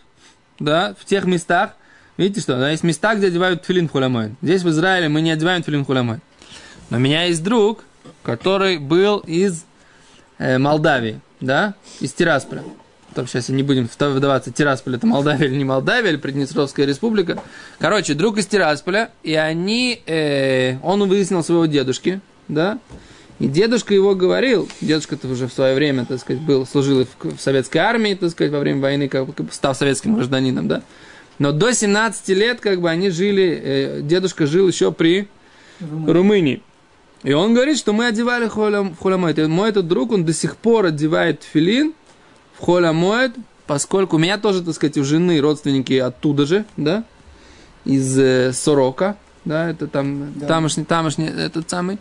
да, 0.61 0.95
в 1.00 1.05
тех 1.05 1.25
местах, 1.25 1.75
видите 2.16 2.40
что, 2.40 2.59
да, 2.59 2.71
есть 2.71 2.85
места, 2.85 3.14
где 3.16 3.26
одевают 3.26 3.62
тфилин 3.62 3.88
в 3.88 3.93
холямоид. 3.93 4.33
Здесь 4.43 4.62
в 4.62 4.69
Израиле 4.69 5.09
мы 5.09 5.23
не 5.23 5.33
одеваем 5.33 5.62
тфилин 5.62 5.83
в 5.83 5.87
холямоид. 5.87 6.21
Но 6.90 6.99
у 6.99 7.00
меня 7.00 7.25
есть 7.25 7.43
друг, 7.43 7.83
который 8.23 8.78
был 8.78 9.19
из 9.19 9.64
э, 10.38 10.59
Молдавии, 10.59 11.21
да, 11.40 11.75
из 12.00 12.12
Тирасполя. 12.12 12.62
Так, 13.14 13.28
сейчас 13.28 13.49
не 13.49 13.62
будем 13.62 13.85
вда- 13.85 14.12
вдаваться, 14.12 14.52
Тирасполь 14.52 14.97
это 14.97 15.07
Молдавия 15.07 15.49
или 15.49 15.57
не 15.57 15.64
Молдавия, 15.64 16.11
или 16.11 16.19
Приднестровская 16.19 16.85
республика. 16.87 17.43
Короче, 17.78 18.14
друг 18.14 18.37
из 18.37 18.47
Тирасполя, 18.47 19.11
и 19.23 19.35
они, 19.35 20.02
э, 20.07 20.76
он 20.83 21.09
выяснил 21.09 21.43
своего 21.43 21.64
дедушки, 21.66 22.21
да, 22.49 22.78
и 23.38 23.49
дедушка 23.49 23.95
его 23.95 24.14
говорил, 24.14 24.69
дедушка-то 24.81 25.28
уже 25.28 25.47
в 25.47 25.52
свое 25.52 25.75
время, 25.75 26.07
так 26.07 26.21
сказать, 26.21 26.43
был, 26.43 26.66
служил 26.66 27.07
в, 27.07 27.37
в 27.37 27.40
советской 27.40 27.78
армии, 27.78 28.14
так 28.14 28.31
сказать, 28.31 28.52
во 28.52 28.61
время 28.61 28.81
войны, 28.81 29.09
как, 29.09 29.26
бы 29.26 29.35
став 29.50 29.76
советским 29.76 30.14
гражданином, 30.14 30.69
да. 30.69 30.83
Но 31.38 31.52
до 31.52 31.73
17 31.73 32.28
лет, 32.31 32.61
как 32.61 32.81
бы, 32.81 32.90
они 32.90 33.11
жили, 33.11 33.61
э, 33.62 34.00
дедушка 34.02 34.47
жил 34.47 34.69
еще 34.69 34.90
при 34.90 35.28
Румынии. 35.81 36.62
И 37.26 37.33
он 37.33 37.54
говорит, 37.54 37.76
что 37.76 37.92
мы 37.92 38.06
одевали 38.06 38.47
холям, 38.47 38.95
в 38.95 39.02
холямоид. 39.02 39.40
И 39.40 39.47
мой 39.47 39.71
этот 39.71 39.88
друг, 39.88 40.12
он 40.12 40.25
до 40.25 40.33
сих 40.33 40.56
пор 40.56 40.87
одевает 40.87 41.42
филин 41.42 41.92
в 42.56 42.64
холямоид, 42.64 43.33
поскольку 43.66 44.14
у 44.14 44.18
меня 44.21 44.38
тоже, 44.38 44.62
так 44.62 44.76
сказать, 44.76 44.97
у 44.97 45.02
жены 45.02 45.40
родственники 45.40 45.95
оттуда 45.95 46.47
же, 46.47 46.64
да, 46.76 47.02
из 47.85 48.16
э, 48.16 48.52
Сорока, 48.52 49.16
да, 49.45 49.68
это 49.68 49.88
там 49.88 50.35
Да. 50.38 50.47
тамошний, 50.47 50.85
тамошний 50.85 51.26
этот 51.26 51.68
самый. 51.68 51.99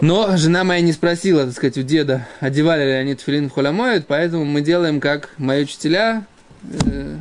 Но 0.00 0.36
жена 0.36 0.62
моя 0.62 0.82
не 0.82 0.92
спросила, 0.92 1.44
так 1.44 1.56
сказать, 1.56 1.76
у 1.76 1.82
деда, 1.82 2.28
одевали 2.38 2.84
ли 2.84 2.92
они 2.92 3.16
тфилин 3.16 3.50
в 3.50 3.52
холямоид, 3.52 4.06
поэтому 4.06 4.44
мы 4.44 4.60
делаем, 4.60 5.00
как 5.00 5.30
мои 5.36 5.64
учителя, 5.64 6.26
э, 6.62 7.16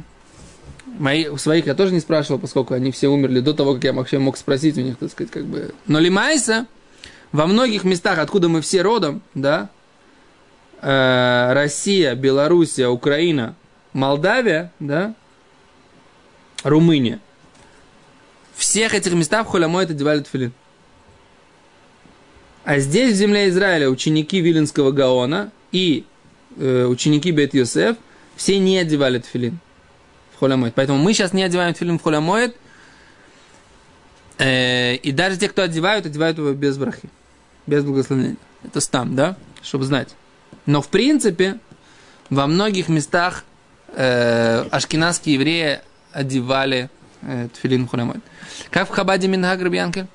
Мои, 0.99 1.37
своих 1.37 1.65
я 1.65 1.75
тоже 1.75 1.93
не 1.93 2.01
спрашивал, 2.01 2.39
поскольку 2.39 2.73
они 2.73 2.91
все 2.91 3.07
умерли 3.07 3.39
до 3.39 3.53
того, 3.53 3.75
как 3.75 3.85
я 3.85 3.93
вообще 3.93 4.19
мог 4.19 4.35
спросить 4.35 4.77
у 4.77 4.81
них, 4.81 4.97
так 4.97 5.09
сказать, 5.09 5.31
как 5.31 5.45
бы. 5.45 5.73
Но 5.87 5.97
Лимайса 5.97 6.67
во 7.31 7.47
многих 7.47 7.85
местах, 7.85 8.19
откуда 8.19 8.49
мы 8.49 8.59
все 8.59 8.81
родом, 8.81 9.21
да, 9.33 9.69
э, 10.81 11.53
Россия, 11.53 12.15
Белоруссия, 12.15 12.89
Украина, 12.89 13.55
Молдавия, 13.93 14.73
да, 14.81 15.15
Румыния. 16.63 17.21
Всех 18.57 18.93
этих 18.93 19.13
местах 19.13 19.47
в 19.47 19.51
Холямой 19.51 19.85
это 19.85 19.93
одевали 19.93 20.19
тфилин. 20.19 20.51
А 22.65 22.79
здесь, 22.79 23.13
в 23.13 23.15
земле 23.17 23.47
Израиля, 23.47 23.89
ученики 23.89 24.41
Вилинского 24.41 24.91
Гаона 24.91 25.53
и 25.71 26.03
э, 26.57 26.83
ученики 26.83 27.31
Бет 27.31 27.53
Йосеф 27.53 27.95
все 28.35 28.59
не 28.59 28.77
одевали 28.77 29.19
тфилин 29.19 29.59
холямоид. 30.39 30.73
Поэтому 30.75 30.99
мы 30.99 31.13
сейчас 31.13 31.33
не 31.33 31.43
одеваем 31.43 31.73
тфилин 31.73 31.99
в 31.99 32.03
холямоид. 32.03 32.55
Э, 34.37 34.95
и 34.95 35.11
даже 35.11 35.37
те, 35.37 35.49
кто 35.49 35.63
одевают, 35.63 36.05
одевают 36.05 36.37
его 36.37 36.53
без 36.53 36.77
брахи, 36.77 37.09
без 37.67 37.83
благословения. 37.83 38.37
Это 38.63 38.79
стам, 38.79 39.15
да? 39.15 39.35
Чтобы 39.61 39.85
знать. 39.85 40.15
Но 40.65 40.81
в 40.81 40.87
принципе, 40.87 41.59
во 42.29 42.47
многих 42.47 42.87
местах 42.89 43.43
э, 43.95 44.65
ашкенадские 44.71 45.35
евреи 45.35 45.79
одевали 46.13 46.89
э, 47.21 47.49
тфилин 47.53 47.87
в 47.87 47.91
холямоид. 47.91 48.21
Как 48.71 48.87
в 48.87 48.91
Хабаде 48.91 49.27
Минхаг 49.27 49.61
Рабьянкель? 49.61 50.07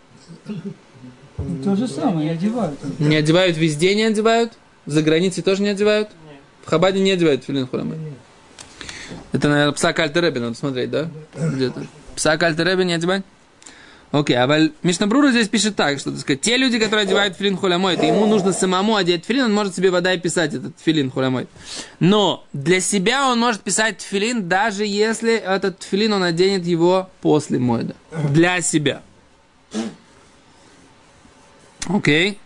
Ну, 0.47 1.63
То 1.63 1.77
же 1.77 1.89
самое, 1.89 2.33
одевают. 2.33 2.79
Не 2.99 3.17
одевают 3.17 3.57
везде, 3.57 3.95
не 3.95 4.05
одевают? 4.05 4.53
За 4.87 5.03
границей 5.03 5.43
тоже 5.43 5.63
не 5.63 5.69
одевают? 5.69 6.11
В 6.65 6.71
Хабаде 6.71 7.01
не 7.01 7.11
одевают 7.11 7.45
филин 7.45 7.67
хурамы. 7.67 8.14
Это, 9.35 9.49
наверное, 9.49 9.73
пса 9.73 9.93
Кальтереби 9.93 10.39
надо 10.39 10.55
смотреть, 10.55 10.91
да? 10.91 11.09
Где-то. 11.35 11.85
Пса 12.15 12.37
Кальтереби 12.37 12.85
не 12.85 12.93
одевать? 12.93 13.25
Окей, 14.13 14.37
а 14.37 14.71
Мишнабрура 14.85 15.33
здесь 15.33 15.49
пишет 15.49 15.75
так, 15.75 15.99
что, 15.99 16.13
так 16.13 16.21
сказать, 16.21 16.41
те 16.41 16.57
люди, 16.57 16.79
которые 16.79 17.03
одевают 17.03 17.37
филин 17.37 17.57
хулямой, 17.57 17.95
это 17.95 18.07
ему 18.07 18.27
нужно 18.27 18.53
самому 18.53 18.95
одеть 18.95 19.25
филин, 19.25 19.47
он 19.47 19.53
может 19.53 19.75
себе 19.75 19.91
вода 19.91 20.13
и 20.13 20.21
писать 20.21 20.55
этот 20.55 20.75
филин 20.81 21.11
хулямой. 21.11 21.49
Но 21.99 22.45
для 22.53 22.79
себя 22.79 23.29
он 23.29 23.41
может 23.41 23.63
писать 23.63 24.03
филин, 24.03 24.49
даже 24.49 24.87
если 24.87 25.35
этот 25.35 25.83
филин 25.83 26.13
он 26.13 26.23
оденет 26.23 26.65
его 26.65 27.11
после 27.21 27.59
мойда. 27.59 27.97
Для 28.31 28.61
себя. 28.61 29.03
Окей. 31.89 32.39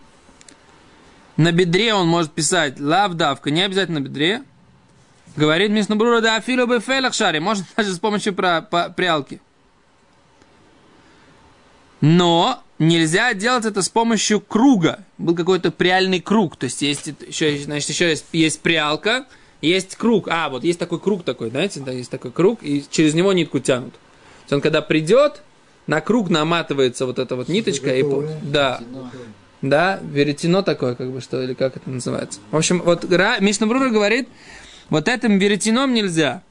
На 1.36 1.52
бедре 1.52 1.92
он 1.92 2.08
может 2.08 2.32
писать 2.32 2.80
лавдавка, 2.80 3.50
не 3.50 3.60
обязательно 3.60 4.00
на 4.00 4.04
бедре. 4.04 4.42
Говорит 5.38 5.70
Мишнабрура, 5.70 6.20
да 6.20 6.36
афилу 6.36 6.66
бы 6.66 6.80
фелах 6.80 7.14
шари, 7.14 7.38
можно 7.38 7.64
даже 7.76 7.94
с 7.94 7.98
помощью 8.00 8.34
про, 8.34 8.60
по, 8.60 8.90
прялки. 8.90 9.40
Но 12.00 12.60
нельзя 12.80 13.34
делать 13.34 13.64
это 13.64 13.82
с 13.82 13.88
помощью 13.88 14.40
круга. 14.40 15.04
Был 15.16 15.36
какой-то 15.36 15.70
пряльный 15.70 16.20
круг. 16.20 16.56
То 16.56 16.64
есть 16.64 16.82
есть 16.82 17.06
еще, 17.06 17.56
значит, 17.58 17.88
еще 17.88 18.10
есть, 18.10 18.26
есть 18.32 18.60
прялка, 18.60 19.26
есть 19.62 19.94
круг. 19.94 20.26
А, 20.28 20.48
вот 20.48 20.64
есть 20.64 20.80
такой 20.80 20.98
круг 20.98 21.22
такой, 21.22 21.50
знаете, 21.50 21.80
да, 21.80 21.92
есть 21.92 22.10
такой 22.10 22.32
круг, 22.32 22.58
и 22.62 22.84
через 22.90 23.14
него 23.14 23.32
нитку 23.32 23.60
тянут. 23.60 23.92
То 23.92 24.42
есть 24.42 24.52
он 24.54 24.60
когда 24.60 24.82
придет, 24.82 25.42
на 25.86 26.00
круг 26.00 26.30
наматывается 26.30 27.06
вот 27.06 27.20
эта 27.20 27.36
вот 27.36 27.48
ниточка, 27.48 27.94
и, 27.94 28.04
да, 28.42 28.80
да, 29.62 30.00
веретено 30.02 30.62
такое, 30.62 30.96
как 30.96 31.12
бы, 31.12 31.20
что, 31.20 31.40
или 31.42 31.54
как 31.54 31.76
это 31.76 31.88
называется. 31.90 32.40
В 32.50 32.56
общем, 32.56 32.82
вот 32.82 33.04
Мишна 33.40 33.68
Брура 33.68 33.88
говорит, 33.88 34.28
вот 34.90 35.08
этим 35.08 35.38
веретеном 35.38 35.94
нельзя. 35.94 36.42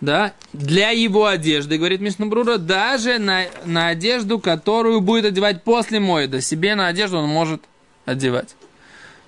Да, 0.00 0.32
для 0.52 0.90
его 0.90 1.26
одежды, 1.26 1.78
говорит 1.78 2.00
Мишна 2.00 2.26
Брура, 2.26 2.56
даже 2.56 3.18
на, 3.18 3.44
на 3.64 3.86
одежду, 3.86 4.40
которую 4.40 5.00
будет 5.00 5.26
одевать 5.26 5.62
после 5.62 6.00
моеда, 6.00 6.40
себе 6.40 6.74
на 6.74 6.88
одежду 6.88 7.18
он 7.18 7.28
может 7.28 7.62
одевать. 8.04 8.56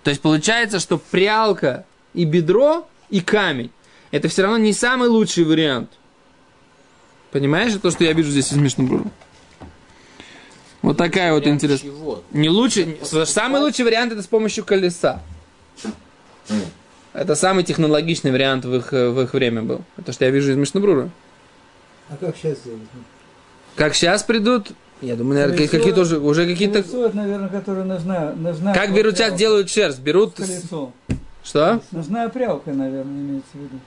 То 0.03 0.11
есть 0.11 0.21
получается, 0.21 0.81
что 0.81 0.99
прялка 0.99 1.87
и 2.13 2.25
бедро, 2.25 2.89
и 3.09 3.21
камень, 3.21 3.71
это 4.11 4.27
все 4.27 4.43
равно 4.43 4.59
не 4.59 4.73
самый 4.73 5.09
лучший 5.09 5.45
вариант. 5.45 5.91
Понимаешь, 7.31 7.73
то, 7.81 7.93
что 7.93 8.03
я 8.03 8.13
вижу 8.13 8.31
здесь 8.31 8.53
из 8.53 8.57
Мишна 8.57 8.85
Брура? 8.85 9.05
Вот 10.83 10.97
такая 10.97 11.33
вот 11.33 11.47
интересная. 11.47 11.93
Не 12.33 12.51
лучше, 12.51 12.99
самый 13.27 13.61
лучший 13.61 13.85
вариант 13.85 14.13
это 14.13 14.23
с 14.23 14.27
помощью 14.27 14.65
колеса. 14.65 15.23
Это 17.15 17.37
самый 17.37 17.65
технологичный 17.65 18.33
вариант 18.33 18.65
в 18.65 18.75
их, 18.75 18.93
в 18.93 19.21
их 19.23 19.33
время 19.33 19.63
был. 19.63 19.83
Это 19.97 20.13
что 20.13 20.25
я 20.25 20.31
вижу 20.31 20.51
из 20.51 20.57
Мишнабрура. 20.57 21.11
А 22.11 22.17
как 22.17 22.37
сейчас 22.37 22.59
делать? 22.65 22.81
Как 23.77 23.95
сейчас 23.95 24.23
придут, 24.25 24.73
я 25.01 25.17
думаю, 25.17 25.41
наверное, 25.41 25.69
какие-то 25.69 26.03
уже, 26.03 26.19
уже 26.19 26.47
какие-то... 26.47 26.83
Колесо, 26.83 27.11
наверное, 27.13 27.49
которое 27.49 27.85
нужна, 27.85 28.33
нужна 28.33 28.75
Как 28.75 28.93
берут 28.95 29.15
сейчас, 29.15 29.27
прялка. 29.29 29.39
делают 29.39 29.71
шерсть? 29.71 30.01
Берут... 30.01 30.35
Колесо. 30.35 30.93
Что? 31.43 31.81
Нужна 31.93 32.29
прялка, 32.29 32.73
наверное, 32.73 33.21
имеется 33.21 33.51
в 33.53 33.59
виду. 33.59 33.79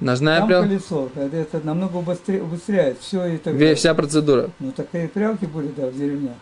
Ножная 0.00 0.38
Там 0.38 0.48
прям... 0.48 0.62
колесо, 0.64 1.10
это, 1.16 1.60
намного 1.64 1.98
убыстря- 1.98 2.42
убыстряет 2.42 2.98
все 3.00 3.26
и 3.26 3.36
так. 3.36 3.54
Вся 3.76 3.94
процедура. 3.94 4.50
Ну, 4.58 4.72
такие 4.72 5.08
прялки 5.08 5.44
были, 5.44 5.68
да, 5.76 5.86
в 5.88 5.96
деревнях. 5.96 6.32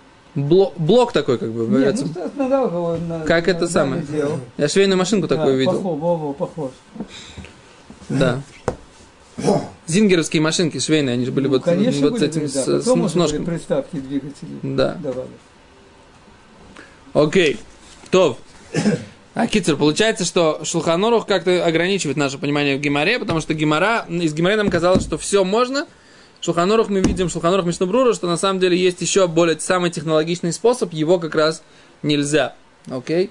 Блок, 0.47 0.75
блок 0.77 1.13
такой, 1.13 1.39
как 1.39 1.51
бы, 1.51 1.67
Нет, 1.79 2.01
ну, 2.37 2.45
его 2.67 2.97
на- 2.97 3.21
Как 3.25 3.47
на- 3.47 3.51
это 3.51 3.61
на 3.63 3.69
самое? 3.69 4.03
делал. 4.03 4.39
Я 4.57 4.69
швейную 4.69 4.97
машинку 4.97 5.27
такую 5.27 5.53
Да, 5.53 5.55
видел. 5.55 5.73
Похож, 5.73 5.99
во, 5.99 6.17
во, 6.17 6.33
похож. 6.33 6.71
Да. 8.09 8.41
Зингеровские 9.87 10.43
машинки 10.43 10.79
швейные, 10.79 11.15
они 11.15 11.25
же 11.25 11.33
были 11.33 11.47
Ну, 11.47 11.55
вот, 11.55 11.65
конечно, 11.65 12.03
вот 12.03 12.13
были, 12.13 12.21
с 12.21 12.29
этим, 12.29 12.43
да. 12.43 12.49
с, 12.49 12.85
Потом 12.85 13.09
с- 13.09 13.15
ножками. 13.15 13.45
приставки 13.45 13.97
двигателей 13.97 14.59
Да. 14.63 14.95
давали. 14.95 15.29
Окей. 17.15 17.59
То. 18.11 18.39
А 19.35 19.47
Китер, 19.47 19.77
получается, 19.77 20.25
что 20.25 20.61
Шулханорух 20.65 21.27
как-то 21.27 21.65
ограничивает 21.65 22.17
наше 22.17 22.39
понимание 22.39 22.77
в 22.77 22.81
Гимаре, 22.81 23.19
потому 23.19 23.41
что 23.41 23.55
Гимара, 23.55 24.05
из 24.09 24.35
Гимаре 24.35 24.57
нам 24.57 24.69
казалось, 24.71 25.03
что 25.05 25.17
все 25.19 25.45
можно. 25.45 25.87
Шулханорух 26.41 26.89
мы 26.89 27.01
видим, 27.01 27.29
Шулханорух 27.29 27.67
Мишнабрура, 27.67 28.15
что 28.15 28.27
на 28.27 28.37
самом 28.37 28.61
деле 28.61 28.77
есть 28.77 29.01
еще 29.01 29.27
более 29.27 29.59
самый 29.59 29.91
технологичный 29.91 30.53
способ, 30.53 30.93
его 30.93 31.19
как 31.19 31.35
раз 31.35 31.63
нельзя. 32.03 32.55
Окей? 32.91 33.31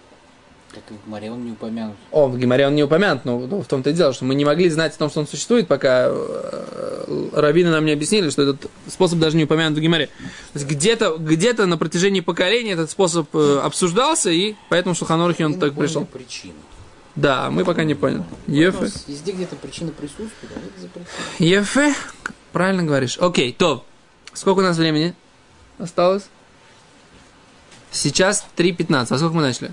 Так 0.73 0.83
в 1.05 1.09
море 1.09 1.31
он 1.31 1.45
не 1.45 1.51
упомянут. 1.51 1.95
О, 2.11 2.27
в 2.27 2.37
Гимаре 2.37 2.67
он 2.67 2.75
не 2.75 2.83
упомянут, 2.83 3.23
но 3.23 3.37
в 3.37 3.65
том-то 3.65 3.89
и 3.89 3.93
дело, 3.93 4.11
что 4.13 4.25
мы 4.25 4.35
не 4.35 4.43
могли 4.43 4.69
знать 4.69 4.93
о 4.95 4.97
том, 4.97 5.09
что 5.09 5.21
он 5.21 5.27
существует, 5.27 5.67
пока 5.67 6.07
э, 6.09 7.29
раввины 7.33 7.71
нам 7.71 7.85
не 7.85 7.93
объяснили, 7.93 8.29
что 8.29 8.43
этот 8.43 8.69
способ 8.87 9.17
даже 9.19 9.37
не 9.37 9.45
упомянут 9.45 9.77
в 9.77 9.81
Гимаре. 9.81 10.07
То 10.07 10.59
есть 10.59 10.67
где-то, 10.67 11.17
где-то 11.17 11.65
на 11.67 11.77
протяжении 11.77 12.19
поколений 12.19 12.71
этот 12.71 12.91
способ 12.91 13.33
э, 13.33 13.59
обсуждался, 13.63 14.29
и 14.29 14.55
поэтому 14.67 14.93
в 14.93 15.01
он 15.09 15.59
так 15.59 15.73
пришел. 15.73 16.05
причину. 16.05 16.53
Да, 17.15 17.49
мы 17.49 17.65
пока 17.65 17.83
не 17.83 17.95
поняли. 17.95 18.23
Ефе. 18.47 18.91
Везде 19.07 19.31
где-то 19.31 19.55
причина 19.55 19.91
присутствует, 19.91 20.51
а. 20.53 21.43
Ефе. 21.43 21.95
Правильно 22.57 22.81
говоришь. 22.81 23.19
Окей, 23.19 23.53
то. 23.53 23.85
Сколько 24.33 24.61
у 24.61 24.63
нас 24.63 24.77
времени 24.77 25.13
осталось? 25.77 26.23
Сейчас 27.91 28.47
3.15. 28.57 29.07
А 29.11 29.17
сколько 29.19 29.35
мы 29.35 29.43
начали? 29.43 29.71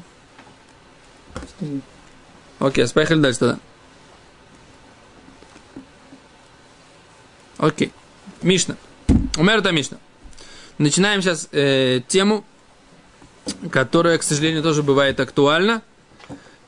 Окей, 2.59 2.87
поехали 2.89 3.21
дальше 3.21 3.39
тогда. 3.39 3.59
Окей. 7.57 7.91
Мишна. 8.43 8.77
Умер 9.39 9.61
это 9.61 9.73
Мишна. 9.73 9.97
Начинаем 10.77 11.23
сейчас 11.23 11.49
э, 11.53 12.03
тему, 12.07 12.45
которая, 13.71 14.19
к 14.19 14.23
сожалению, 14.23 14.63
тоже 14.63 14.83
бывает 14.83 15.21
актуальна. 15.21 15.81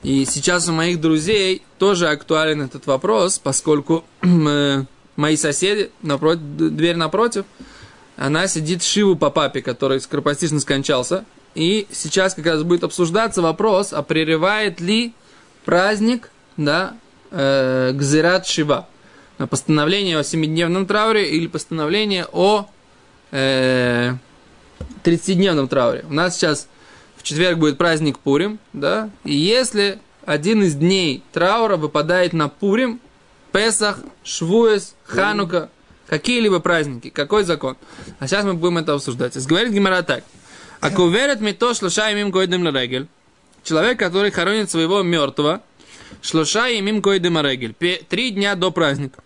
И 0.03 0.25
сейчас 0.25 0.67
у 0.67 0.73
моих 0.73 0.99
друзей 0.99 1.63
тоже 1.79 2.09
актуален 2.09 2.63
этот 2.63 2.87
вопрос, 2.87 3.39
поскольку 3.39 4.03
э, 4.23 4.85
мои 5.17 5.37
соседи, 5.37 5.91
напротив, 6.03 6.43
дверь 6.43 6.97
напротив, 6.97 7.45
она 8.17 8.47
сидит 8.47 8.83
Шиву 8.83 9.17
по 9.17 9.31
папе, 9.31 9.63
который 9.63 10.01
скоропостижно 10.01 10.61
скончался. 10.61 11.25
И 11.55 11.87
сейчас 11.91 12.35
как 12.35 12.47
раз 12.47 12.63
будет 12.63 12.85
обсуждаться 12.85 13.43
вопрос, 13.43 13.93
а 13.93 14.03
прерывает 14.03 14.81
ли 14.81 15.15
праздник, 15.65 16.31
да, 16.57 16.97
э, 17.31 17.93
Гзират 17.95 18.47
Шива. 18.47 18.89
Постановление 19.51 20.19
о 20.19 20.25
семидневном 20.25 20.87
трауре 20.87 21.31
или 21.31 21.47
постановление 21.47 22.27
о 22.33 22.69
э, 23.33 24.15
30-дневном 25.05 25.69
трауре. 25.69 26.05
У 26.09 26.15
нас 26.15 26.37
сейчас 26.37 26.69
в 27.17 27.23
четверг 27.23 27.59
будет 27.59 27.77
праздник 27.77 28.19
Пурим, 28.19 28.59
да, 28.73 29.11
и 29.25 29.35
если 29.35 29.99
один 30.25 30.63
из 30.63 30.75
дней 30.75 31.23
траура 31.33 31.77
выпадает 31.77 32.33
на 32.33 32.49
Пурим, 32.49 33.01
Песах, 33.57 34.01
Швуэс, 34.23 34.95
Ханука, 35.07 35.71
какие-либо 36.09 36.61
праздники, 36.61 37.09
какой 37.09 37.43
закон? 37.43 37.79
А 38.19 38.29
сейчас 38.29 38.45
мы 38.45 38.53
будем 38.53 38.77
это 38.77 38.93
обсуждать. 38.93 39.35
Говорит 39.47 39.73
Гимара 39.73 40.03
так. 40.03 40.25
А 40.81 40.91
куверет 40.91 41.41
мито 41.41 41.73
шлоша 41.73 42.13
имим 42.13 42.33
койдем 42.33 42.69
регель. 42.69 43.09
Человек, 43.65 43.99
который 43.99 44.31
хоронит 44.31 44.71
своего 44.71 45.03
мертвого, 45.03 45.63
шлоша 46.21 46.69
имим 46.69 47.01
койдем 47.01 47.39
регель. 47.39 47.73
Три 47.73 48.31
дня 48.31 48.57
до 48.57 48.71
праздника. 48.71 49.23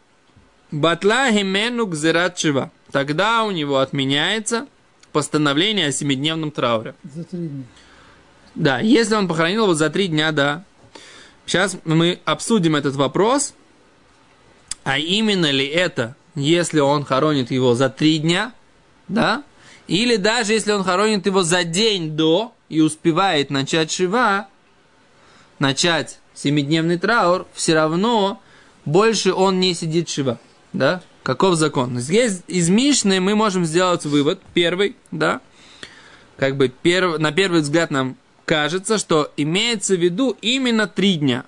Батла 0.70 1.32
химену 1.32 1.88
гзират 1.88 2.38
шива. 2.38 2.70
Тогда 2.92 3.42
у 3.42 3.50
него 3.50 3.78
отменяется 3.78 4.68
постановление 5.10 5.88
о 5.88 5.92
семидневном 5.92 6.52
трауре. 6.52 6.94
За 7.02 7.24
три 7.24 7.48
дня. 7.48 7.64
Да, 8.54 8.78
если 8.78 9.16
он 9.16 9.26
похоронил 9.26 9.64
его 9.64 9.74
за 9.74 9.90
три 9.90 10.06
дня, 10.06 10.30
да. 10.30 10.64
Сейчас 11.46 11.76
мы 11.84 12.20
обсудим 12.24 12.76
этот 12.76 12.94
вопрос. 12.94 13.54
А 14.90 14.98
именно 14.98 15.48
ли 15.52 15.64
это, 15.68 16.16
если 16.34 16.80
он 16.80 17.04
хоронит 17.04 17.52
его 17.52 17.76
за 17.76 17.90
три 17.90 18.18
дня, 18.18 18.52
да? 19.06 19.44
Или 19.86 20.16
даже 20.16 20.52
если 20.52 20.72
он 20.72 20.82
хоронит 20.82 21.26
его 21.26 21.44
за 21.44 21.62
день 21.62 22.16
до, 22.16 22.52
и 22.68 22.80
успевает 22.80 23.50
начать 23.50 23.92
Шива, 23.92 24.48
начать 25.60 26.18
семидневный 26.34 26.98
траур, 26.98 27.46
все 27.54 27.74
равно 27.74 28.42
больше 28.84 29.32
он 29.32 29.60
не 29.60 29.74
сидит 29.74 30.08
Шива. 30.08 30.40
Да? 30.72 31.02
Каков 31.22 31.54
закон? 31.54 32.00
Здесь 32.00 32.42
из 32.48 32.68
Мишны 32.68 33.20
мы 33.20 33.36
можем 33.36 33.64
сделать 33.66 34.04
вывод, 34.04 34.40
первый, 34.54 34.96
да, 35.12 35.40
как 36.36 36.56
бы 36.56 36.66
перв, 36.68 37.20
на 37.20 37.30
первый 37.30 37.60
взгляд 37.60 37.92
нам 37.92 38.16
кажется, 38.44 38.98
что 38.98 39.30
имеется 39.36 39.94
в 39.94 40.00
виду 40.00 40.36
именно 40.42 40.88
три 40.88 41.14
дня. 41.14 41.44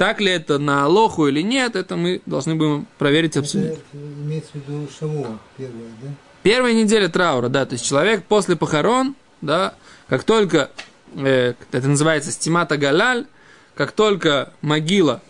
Так 0.00 0.18
ли 0.18 0.32
это 0.32 0.58
на 0.58 0.84
Алоху 0.84 1.26
или 1.26 1.42
нет, 1.42 1.76
это 1.76 1.94
мы 1.94 2.22
должны 2.24 2.54
будем 2.54 2.86
проверить. 2.96 3.36
Это 3.36 3.46
имеется 3.92 4.52
в 4.52 4.54
виду 4.54 4.88
Шаво 4.98 5.38
первое, 5.58 5.90
да? 6.02 6.08
Первая 6.42 6.72
неделя 6.72 7.10
траура, 7.10 7.50
да, 7.50 7.66
то 7.66 7.74
есть 7.74 7.84
человек 7.84 8.24
после 8.24 8.56
похорон, 8.56 9.14
да, 9.42 9.74
как 10.08 10.24
только, 10.24 10.70
э, 11.16 11.52
это 11.70 11.86
называется 11.86 12.32
стимата 12.32 12.78
галаль, 12.78 13.26
как 13.74 13.92
только 13.92 14.54
могила 14.62 15.20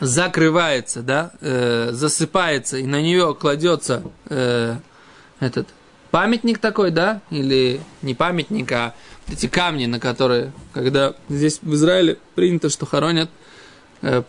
закрывается, 0.00 1.02
да, 1.02 1.30
э, 1.40 1.90
засыпается, 1.92 2.78
и 2.78 2.86
на 2.86 3.00
нее 3.00 3.36
кладется 3.38 4.02
э, 4.30 4.74
этот 5.38 5.68
памятник 6.10 6.58
такой, 6.58 6.90
да, 6.90 7.20
или 7.30 7.80
не 8.02 8.16
памятник, 8.16 8.72
а 8.72 8.96
эти 9.28 9.46
камни, 9.46 9.86
на 9.86 10.00
которые, 10.00 10.50
когда 10.72 11.14
здесь 11.28 11.60
в 11.62 11.72
Израиле 11.74 12.18
принято, 12.34 12.68
что 12.68 12.84
хоронят, 12.84 13.30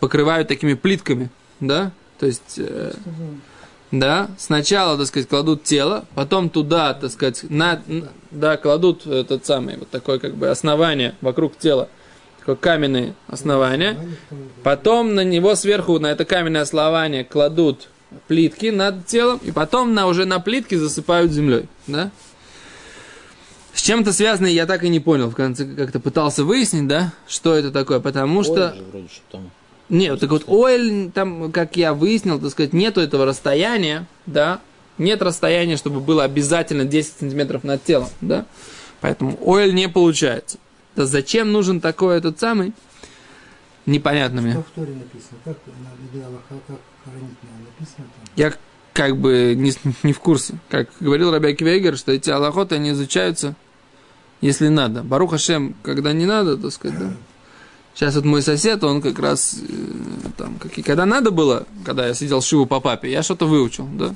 покрывают 0.00 0.48
такими 0.48 0.74
плитками, 0.74 1.30
да, 1.60 1.92
то 2.18 2.26
есть, 2.26 2.58
э, 2.58 2.92
да, 3.90 4.30
сначала, 4.38 4.96
так 4.96 5.06
сказать, 5.06 5.28
кладут 5.28 5.64
тело, 5.64 6.06
потом 6.14 6.50
туда, 6.50 6.94
так 6.94 7.10
сказать, 7.10 7.44
на, 7.48 7.82
да, 8.30 8.56
кладут 8.56 9.06
этот 9.06 9.44
самый, 9.46 9.76
вот 9.76 9.90
такое 9.90 10.18
как 10.18 10.34
бы 10.34 10.48
основание 10.48 11.14
вокруг 11.20 11.56
тела, 11.58 11.88
такое 12.38 12.56
каменное 12.56 13.14
основание, 13.28 13.98
Потом 14.62 15.14
на 15.14 15.24
него 15.24 15.54
сверху, 15.54 15.98
на 15.98 16.06
это 16.06 16.24
каменное 16.24 16.62
основание, 16.62 17.24
кладут 17.24 17.88
плитки 18.28 18.66
над 18.66 19.06
телом, 19.06 19.40
и 19.42 19.50
потом 19.50 19.94
на, 19.94 20.06
уже 20.06 20.24
на 20.24 20.40
плитки 20.40 20.74
засыпают 20.74 21.32
землей. 21.32 21.68
Да? 21.86 22.10
С 23.74 23.82
чем 23.82 24.00
это 24.00 24.12
связано, 24.12 24.46
я 24.46 24.64
так 24.64 24.84
и 24.84 24.88
не 24.88 25.00
понял. 25.00 25.28
В 25.28 25.34
конце 25.34 25.66
как-то 25.66 26.00
пытался 26.00 26.44
выяснить, 26.44 26.88
да, 26.88 27.12
что 27.28 27.54
это 27.54 27.70
такое. 27.70 28.00
Потому 28.00 28.42
что... 28.42 28.70
Ой, 28.70 28.78
же 28.78 28.84
вроде 28.84 29.08
что 29.08 29.22
там. 29.32 29.50
Нет, 29.88 30.18
так 30.18 30.30
вот, 30.30 30.44
ойл, 30.46 31.10
там, 31.12 31.52
как 31.52 31.76
я 31.76 31.94
выяснил, 31.94 32.40
так 32.40 32.50
сказать, 32.50 32.72
нету 32.72 33.00
этого 33.00 33.24
расстояния, 33.24 34.06
да, 34.26 34.60
нет 34.98 35.22
расстояния, 35.22 35.76
чтобы 35.76 36.00
было 36.00 36.24
обязательно 36.24 36.84
10 36.84 37.18
сантиметров 37.20 37.62
над 37.62 37.84
телом, 37.84 38.08
да, 38.20 38.46
поэтому 39.00 39.38
ойл 39.40 39.72
не 39.72 39.88
получается. 39.88 40.58
Да 40.96 41.06
зачем 41.06 41.52
нужен 41.52 41.80
такой 41.80 42.16
этот 42.16 42.40
самый, 42.40 42.72
непонятно 43.84 44.40
мне. 44.40 44.52
Что 44.52 44.62
в 44.62 44.70
Торе 44.74 44.94
написано? 44.94 45.38
Как 45.44 45.56
на 45.66 46.26
Аллаха, 46.26 46.54
как? 46.66 46.78
Написано 47.04 48.06
там? 48.16 48.32
Я 48.34 48.52
как 48.92 49.18
бы 49.18 49.54
не, 49.54 49.72
не 50.02 50.12
в 50.12 50.20
курсе. 50.20 50.54
Как 50.68 50.88
говорил 51.00 51.30
Рабяки 51.30 51.62
Вейгер, 51.62 51.96
что 51.96 52.12
эти 52.12 52.30
аллахоты, 52.30 52.76
они 52.76 52.90
изучаются, 52.90 53.54
если 54.40 54.68
надо. 54.68 55.02
Барух 55.02 55.32
Хашем, 55.32 55.76
когда 55.82 56.12
не 56.12 56.24
надо, 56.24 56.56
так 56.56 56.72
сказать, 56.72 56.98
да. 56.98 57.12
Сейчас 57.96 58.14
вот 58.14 58.26
мой 58.26 58.42
сосед, 58.42 58.84
он 58.84 59.00
как 59.00 59.18
раз 59.18 59.58
э, 59.66 60.28
там, 60.36 60.56
как, 60.58 60.76
и 60.76 60.82
когда 60.82 61.06
надо 61.06 61.30
было, 61.30 61.66
когда 61.82 62.06
я 62.06 62.12
сидел 62.12 62.42
шиву 62.42 62.66
по 62.66 62.78
папе, 62.78 63.10
я 63.10 63.22
что-то 63.22 63.46
выучил, 63.46 63.88
да. 63.90 64.14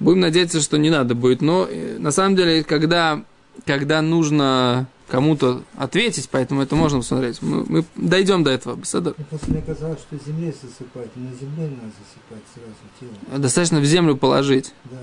Будем 0.00 0.20
надеяться, 0.20 0.62
что 0.62 0.78
не 0.78 0.88
надо 0.88 1.14
будет. 1.14 1.42
Но 1.42 1.66
э, 1.70 1.98
на 1.98 2.10
самом 2.10 2.36
деле, 2.36 2.64
когда, 2.64 3.22
когда 3.66 4.00
нужно 4.00 4.86
кому-то 5.08 5.62
ответить, 5.76 6.30
поэтому 6.30 6.62
это 6.62 6.74
можно 6.74 6.98
посмотреть. 7.00 7.42
Мы, 7.42 7.64
мы 7.68 7.84
дойдем 7.96 8.42
до 8.44 8.50
этого. 8.50 8.76
Беседа. 8.76 9.12
Мне 9.18 9.26
просто 9.28 9.50
мне 9.50 9.60
казалось, 9.62 9.98
что 10.00 10.16
земле 10.26 10.54
засыпать, 10.62 11.14
на 11.16 11.30
земле 11.38 11.68
надо 11.68 11.92
засыпать 12.00 12.44
сразу 12.54 12.74
тело. 12.98 13.38
Достаточно 13.38 13.80
в 13.80 13.84
землю 13.84 14.16
положить. 14.16 14.72
Да. 14.84 14.96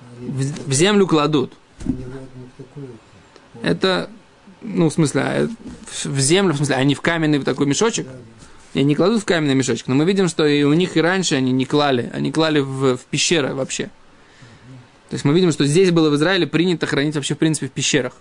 А 0.00 0.30
В, 0.30 0.68
в 0.68 0.72
землю 0.72 1.06
кладут. 1.06 1.52
Не, 1.84 1.92
в- 1.92 1.98
не 1.98 2.04
в 2.04 2.56
такую. 2.56 2.88
Это, 3.62 4.08
ну, 4.62 4.88
в 4.88 4.92
смысле, 4.92 5.20
а, 5.22 5.48
в- 5.86 6.06
в 6.06 6.20
землю, 6.20 6.52
в 6.52 6.56
смысле, 6.56 6.76
а 6.76 6.84
не 6.84 6.94
в 6.94 7.00
каменный 7.00 7.40
такой 7.40 7.66
мешочек. 7.66 8.06
И 8.72 8.82
не 8.84 8.94
кладут 8.94 9.22
в 9.22 9.24
каменный 9.24 9.54
мешочек. 9.54 9.88
Но 9.88 9.94
мы 9.96 10.04
видим, 10.04 10.28
что 10.28 10.46
и 10.46 10.62
у 10.62 10.72
них 10.72 10.96
и 10.96 11.00
раньше 11.00 11.34
они 11.34 11.50
не 11.50 11.64
клали. 11.64 12.10
Они 12.14 12.30
клали 12.30 12.60
в, 12.60 12.96
в 12.96 13.00
пещеры 13.06 13.52
вообще. 13.54 13.90
То 15.08 15.14
есть 15.14 15.24
мы 15.24 15.32
видим, 15.34 15.50
что 15.50 15.66
здесь 15.66 15.90
было 15.90 16.08
в 16.08 16.14
Израиле 16.14 16.46
принято 16.46 16.86
хранить 16.86 17.16
вообще, 17.16 17.34
в 17.34 17.38
принципе, 17.38 17.66
в 17.66 17.72
пещерах. 17.72 18.12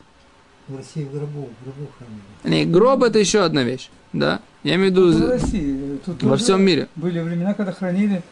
В 0.67 0.75
России 0.75 1.04
в 1.04 1.12
гробу, 1.12 1.49
в 1.62 1.63
гробу 1.63 1.91
хранили. 1.97 2.60
Не, 2.60 2.65
гроб 2.65 3.04
это 3.04 3.19
еще 3.19 3.43
одна 3.43 3.63
вещь. 3.63 3.89
Да? 4.12 4.39
Я 4.63 4.75
имею 4.75 4.91
в 4.91 4.95
Тут 4.95 5.13
в 5.13 5.17
виду 5.17 5.28
России. 5.28 5.99
Тут 6.04 6.23
во 6.23 6.36
всем 6.38 6.63
мире. 6.63 6.88
Были 6.95 7.19
времена, 7.19 7.54
когда 7.54 7.71
хранили 7.71 8.23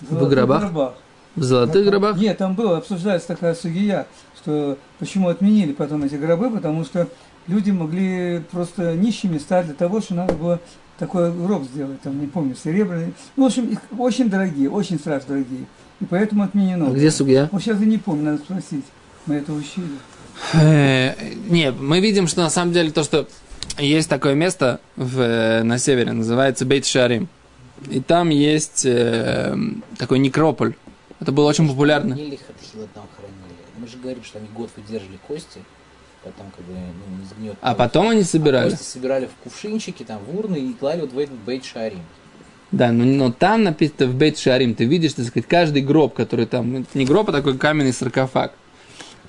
в, 0.00 0.06
В 0.06 0.10
золотых 0.10 0.30
гробах? 0.30 0.94
В 1.34 1.42
золотых 1.42 1.84
гробах. 1.84 2.16
Нет, 2.16 2.38
там 2.38 2.54
было, 2.54 2.78
обсуждается 2.78 3.28
такая 3.28 3.54
судья, 3.54 4.06
что 4.42 4.78
почему 4.98 5.28
отменили 5.28 5.72
потом 5.72 6.04
эти 6.04 6.14
гробы, 6.14 6.50
потому 6.50 6.84
что 6.86 7.08
люди 7.48 7.70
могли 7.70 8.42
просто 8.50 8.94
нищими 8.94 9.38
стать 9.38 9.66
для 9.66 9.74
того, 9.74 10.00
что 10.00 10.14
надо 10.14 10.34
было 10.34 10.60
такой 10.98 11.32
гроб 11.32 11.64
сделать, 11.64 12.00
там, 12.00 12.20
не 12.20 12.26
помню, 12.26 12.54
серебряный. 12.54 13.12
Ну, 13.36 13.44
в 13.44 13.46
общем, 13.46 13.68
их 13.68 13.80
очень 13.98 14.30
дорогие, 14.30 14.70
очень 14.70 14.98
страшно 14.98 15.34
дорогие. 15.34 15.66
И 16.00 16.04
поэтому 16.04 16.42
отменено. 16.42 16.88
А 16.88 16.90
Где 16.90 17.10
судья? 17.10 17.48
Вот 17.52 17.62
сейчас 17.62 17.80
я 17.80 17.86
не 17.86 17.98
помню, 17.98 18.24
надо 18.24 18.38
спросить. 18.38 18.84
Мы 19.26 19.36
это 19.36 19.52
учили. 19.52 19.86
Э, 20.54 21.14
Не, 21.48 21.70
мы 21.70 22.00
видим, 22.00 22.26
что 22.28 22.42
на 22.42 22.50
самом 22.50 22.72
деле 22.72 22.90
то, 22.90 23.02
что 23.02 23.26
есть 23.78 24.08
такое 24.08 24.34
место 24.34 24.80
в, 24.96 25.20
э, 25.20 25.62
на 25.62 25.78
севере, 25.78 26.12
называется 26.12 26.64
Бейт 26.64 26.86
Шарим. 26.86 27.28
И 27.90 28.00
там 28.00 28.30
есть 28.30 28.86
э, 28.86 29.56
такой 29.98 30.18
некрополь. 30.18 30.74
Это 31.20 31.32
было 31.32 31.48
очень 31.48 31.68
популярно. 31.68 32.14
Мы 32.14 33.88
же 33.88 33.98
говорим, 33.98 34.24
что 34.24 34.38
они 34.38 34.48
год 34.54 34.70
выдерживали 34.76 35.18
кости, 35.26 35.60
потом 36.26 36.50
как 36.56 36.64
бы 36.66 36.72
ну, 36.72 37.18
не 37.18 37.24
сгнет. 37.24 37.56
А 37.60 37.74
потом 37.74 38.10
они 38.10 38.22
собирали. 38.22 38.70
Кости 38.70 38.82
собирали 38.82 39.26
в 39.26 39.42
кувшинчики, 39.42 40.02
там, 40.02 40.20
в 40.24 40.38
урны 40.38 40.56
и 40.56 40.72
клали 40.72 41.00
вот 41.00 41.12
в 41.12 41.18
этот 41.18 41.36
бейт 41.36 41.64
шарим. 41.64 42.00
Да, 42.72 42.90
но, 42.90 43.04
но 43.04 43.32
там 43.32 43.62
написано 43.62 44.06
в 44.06 44.16
Бейт 44.16 44.38
Шарим, 44.38 44.74
ты 44.74 44.84
видишь, 44.84 45.12
так 45.12 45.26
сказать, 45.26 45.48
каждый 45.48 45.82
гроб, 45.82 46.14
который 46.14 46.46
там, 46.46 46.76
это 46.76 46.98
не 46.98 47.04
гроб, 47.04 47.28
а 47.28 47.32
такой 47.32 47.56
каменный 47.56 47.92
саркофаг. 47.92 48.52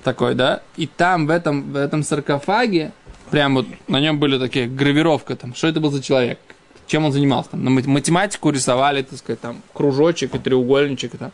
Такой, 0.02 0.34
да? 0.34 0.62
И 0.76 0.86
там, 0.86 1.26
в 1.26 1.30
этом, 1.30 1.72
в 1.72 1.76
этом 1.76 2.02
саркофаге, 2.02 2.92
прям 3.30 3.54
вот 3.54 3.66
на 3.86 4.00
нем 4.00 4.18
были 4.18 4.38
такие 4.38 4.66
гравировка, 4.66 5.36
там, 5.36 5.54
что 5.54 5.68
это 5.68 5.80
был 5.80 5.90
за 5.90 6.02
человек, 6.02 6.38
чем 6.86 7.04
он 7.04 7.12
занимался. 7.12 7.50
Там, 7.50 7.62
математику 7.62 8.50
рисовали, 8.50 9.02
так 9.02 9.18
сказать, 9.18 9.40
там, 9.40 9.62
кружочек 9.72 10.34
и 10.34 10.38
треугольничек, 10.38 11.14
и 11.14 11.18
там, 11.18 11.30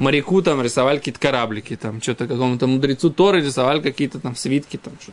моряку 0.00 0.42
там 0.42 0.62
рисовали 0.62 0.98
какие-то 0.98 1.20
кораблики, 1.20 1.76
там, 1.76 2.00
что-то 2.02 2.26
какому-то 2.26 2.66
мудрецу 2.66 3.10
Торы 3.10 3.40
рисовали 3.40 3.80
какие-то 3.80 4.18
там 4.18 4.36
свитки, 4.36 4.76
там, 4.76 4.94
что 5.00 5.12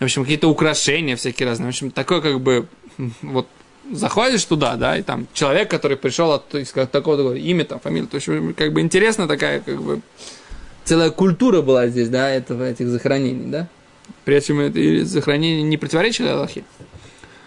В 0.00 0.04
общем, 0.04 0.22
какие-то 0.22 0.48
украшения 0.48 1.16
всякие 1.16 1.48
разные. 1.48 1.66
В 1.66 1.68
общем, 1.70 1.90
такой 1.90 2.22
как 2.22 2.40
бы, 2.40 2.66
вот, 3.22 3.46
заходишь 3.92 4.44
туда, 4.44 4.76
да, 4.76 4.96
и 4.98 5.02
там 5.02 5.26
человек, 5.32 5.70
который 5.70 5.96
пришел 5.96 6.32
от 6.32 6.54
из 6.54 6.70
такого-то 6.72 7.34
имя, 7.34 7.64
там, 7.64 7.80
фамилия, 7.80 8.06
то 8.06 8.16
есть, 8.16 8.28
как 8.56 8.72
бы 8.72 8.80
интересно 8.80 9.26
такая, 9.26 9.60
как 9.60 9.80
бы, 9.82 10.00
целая 10.84 11.10
культура 11.10 11.62
была 11.62 11.88
здесь, 11.88 12.08
да, 12.08 12.30
этого, 12.30 12.64
этих 12.64 12.88
захоронений, 12.88 13.50
да. 13.50 13.68
При 14.24 14.36
этом 14.36 14.60
это 14.60 15.04
захоронения 15.04 15.62
не 15.62 15.76
противоречили 15.76 16.28
Аллахе. 16.28 16.64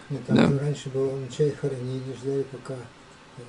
Нет, 0.10 0.26
там 0.26 0.36
Да. 0.36 0.60
раньше 0.64 0.90
было 0.90 1.16
начать 1.18 1.58
хоронение, 1.60 2.16
ждали, 2.22 2.44
пока 2.52 2.74
э, 2.74 3.42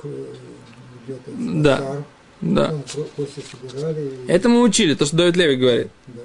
ко- 0.00 0.08
идет 0.08 1.20
этот 1.26 1.62
Да. 1.62 1.76
пожар. 1.76 2.04
Да. 2.40 2.72
И- 2.72 4.30
Это 4.30 4.48
мы 4.48 4.62
учили, 4.62 4.94
то, 4.94 5.06
что 5.06 5.16
Давид 5.16 5.36
Леви 5.36 5.56
говорит. 5.56 5.88
Да. 6.08 6.22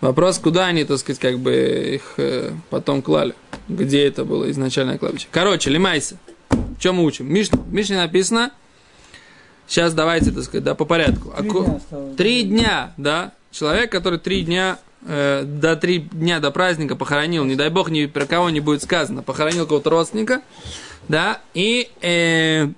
Вопрос, 0.00 0.38
куда 0.38 0.66
они, 0.66 0.84
так 0.84 0.98
сказать, 0.98 1.18
как 1.18 1.38
бы 1.40 1.52
их 1.94 2.14
э, 2.18 2.52
потом 2.70 3.02
клали. 3.02 3.34
Где 3.68 4.06
это 4.06 4.24
было 4.24 4.48
изначальное 4.50 4.96
кладбище. 4.98 5.26
Короче, 5.30 5.70
лимайся. 5.70 6.16
Чем 6.78 6.96
мы 6.96 7.04
учим? 7.04 7.32
Миш, 7.32 7.50
в 7.50 7.72
Мишне 7.72 7.96
написано. 7.96 8.52
Сейчас 9.66 9.92
давайте, 9.94 10.30
так 10.30 10.44
сказать, 10.44 10.64
да, 10.64 10.74
по 10.74 10.84
порядку. 10.84 11.32
Три 11.36 11.48
Аку- 11.48 11.64
дня 11.64 11.76
осталось. 11.76 12.16
Три 12.16 12.42
дня, 12.44 12.94
да. 12.96 13.32
Человек, 13.50 13.90
который 13.90 14.18
три 14.20 14.42
дня, 14.42 14.78
э, 15.06 15.42
до 15.44 15.74
три 15.76 15.98
дня 15.98 16.38
до 16.38 16.50
праздника 16.52 16.94
похоронил, 16.94 17.44
не 17.44 17.56
дай 17.56 17.68
бог, 17.68 17.90
ни 17.90 18.06
про 18.06 18.24
кого 18.26 18.50
не 18.50 18.60
будет 18.60 18.82
сказано, 18.82 19.22
похоронил 19.22 19.66
кого-то 19.66 19.90
родственника, 19.90 20.42
да, 21.08 21.40
и 21.54 21.90
э, 22.02 22.68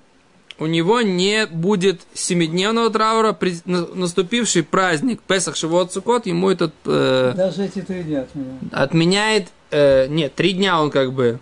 у 0.61 0.67
него 0.67 1.01
не 1.01 1.47
будет 1.47 2.03
семидневного 2.15 2.91
траура, 2.91 3.33
при, 3.33 3.57
на- 3.65 3.87
наступивший 3.87 4.63
праздник 4.63 5.21
Песах 5.23 5.57
Шивот 5.57 5.93
Сукот, 5.93 6.27
ему 6.27 6.51
этот 6.51 6.73
э, 6.85 7.33
Даже 7.37 7.65
эти 7.65 7.81
три 7.83 8.03
дня 8.05 8.21
от 8.23 8.35
меня. 8.35 8.53
отменяет, 8.71 9.49
э, 9.71 10.07
нет, 10.09 10.35
три 10.35 10.53
дня 10.53 10.81
он 10.81 10.91
как 10.91 11.13
бы, 11.13 11.41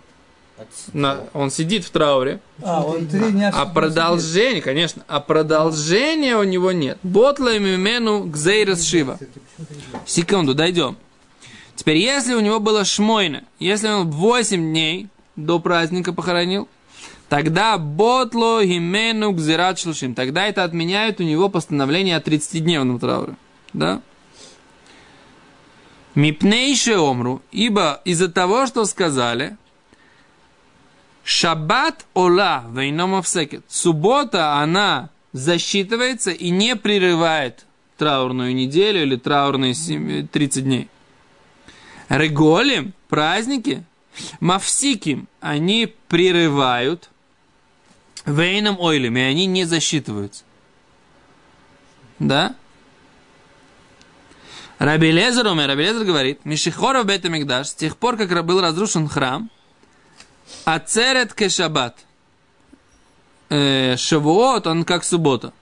на, 0.93 1.19
он 1.33 1.51
сидит 1.51 1.83
в 1.85 1.89
трауре, 1.91 2.39
А, 2.63 2.83
он 2.83 3.07
три 3.07 3.31
дня... 3.31 3.51
а 3.53 3.65
продолжение, 3.65 4.61
конечно, 4.61 5.03
а 5.07 5.19
продолжения 5.19 6.35
у 6.37 6.43
него 6.43 6.71
нет. 6.71 6.97
Ботла 7.03 7.59
мимену 7.59 8.23
гзейрес 8.25 8.83
шива. 8.83 9.19
Секунду, 10.05 10.53
дойдем. 10.55 10.97
Теперь, 11.75 11.97
если 11.97 12.33
у 12.33 12.39
него 12.41 12.59
было 12.59 12.83
шмойна, 12.83 13.43
если 13.59 13.87
он 13.87 14.09
8 14.11 14.57
дней 14.59 15.07
до 15.37 15.59
праздника 15.59 16.11
похоронил, 16.11 16.67
тогда 17.29 17.77
ботло 17.77 18.63
гимену 18.63 19.31
гзират 19.31 19.79
шлушим. 19.79 20.15
Тогда 20.15 20.45
это 20.47 20.63
отменяет 20.63 21.19
у 21.21 21.23
него 21.23 21.49
постановление 21.49 22.17
о 22.17 22.19
30-дневном 22.19 22.99
трауре. 22.99 23.35
Да? 23.73 24.01
Мипнейше 26.15 26.97
омру, 26.97 27.41
ибо 27.51 28.01
из-за 28.03 28.29
того, 28.29 28.65
что 28.65 28.83
сказали, 28.85 29.57
Шаббат 31.23 32.05
ола 32.15 32.65
вейном 32.73 33.21
всекет. 33.21 33.63
Суббота, 33.67 34.55
она 34.55 35.09
засчитывается 35.31 36.31
и 36.31 36.49
не 36.49 36.75
прерывает 36.75 37.65
траурную 37.97 38.55
неделю 38.55 39.03
или 39.03 39.15
траурные 39.15 39.75
30 40.25 40.63
дней. 40.63 40.89
Реголим, 42.09 42.93
праздники, 43.09 43.83
мавсиким, 44.39 45.27
они 45.39 45.93
прерывают 46.07 47.11
вейном 48.31 48.79
ойлем, 48.79 49.17
и 49.17 49.21
они 49.21 49.45
не 49.45 49.65
засчитываются. 49.65 50.43
Да? 52.19 52.55
Раби 54.77 55.11
Лезер 55.11 55.47
умер, 55.47 55.67
Раби 55.67 55.83
Лезер 55.83 56.05
говорит, 56.05 56.45
Мишихоров 56.45 57.05
Бета 57.05 57.29
Мигдаш, 57.29 57.67
с 57.67 57.73
тех 57.73 57.97
пор, 57.97 58.17
как 58.17 58.45
был 58.45 58.61
разрушен 58.61 59.07
храм, 59.07 59.49
Ацерет 60.65 61.33
кешабат. 61.33 61.97
Э, 63.49 63.95
Шавуот, 63.97 64.67
он 64.67 64.83
как 64.83 65.03
суббота. 65.03 65.53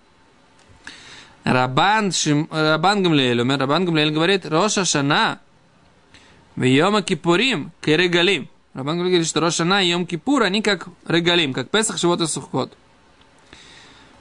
Рабан, 1.44 2.12
Шим, 2.12 2.50
Рабан 2.52 3.04
Гамлиэль, 3.04 3.40
умер, 3.40 3.60
Рабан 3.60 3.86
Гамлиэль 3.86 4.12
говорит, 4.12 4.46
Роша 4.46 4.84
Шана, 4.84 5.40
в 6.56 6.64
Йома 6.64 7.02
Кипурим, 7.02 7.72
Керегалим. 7.82 8.50
Рабан 8.78 9.00
говорит, 9.00 9.26
что 9.26 9.40
Роша 9.40 9.64
Шана 9.64 9.84
и 9.84 9.90
Йом 9.90 10.06
Кипур, 10.06 10.44
они 10.44 10.62
как 10.62 10.88
регалим, 11.08 11.52
как 11.52 11.72
Песах, 11.72 11.98
Шивот 11.98 12.22
и 12.22 12.28
Сухот. 12.28 12.78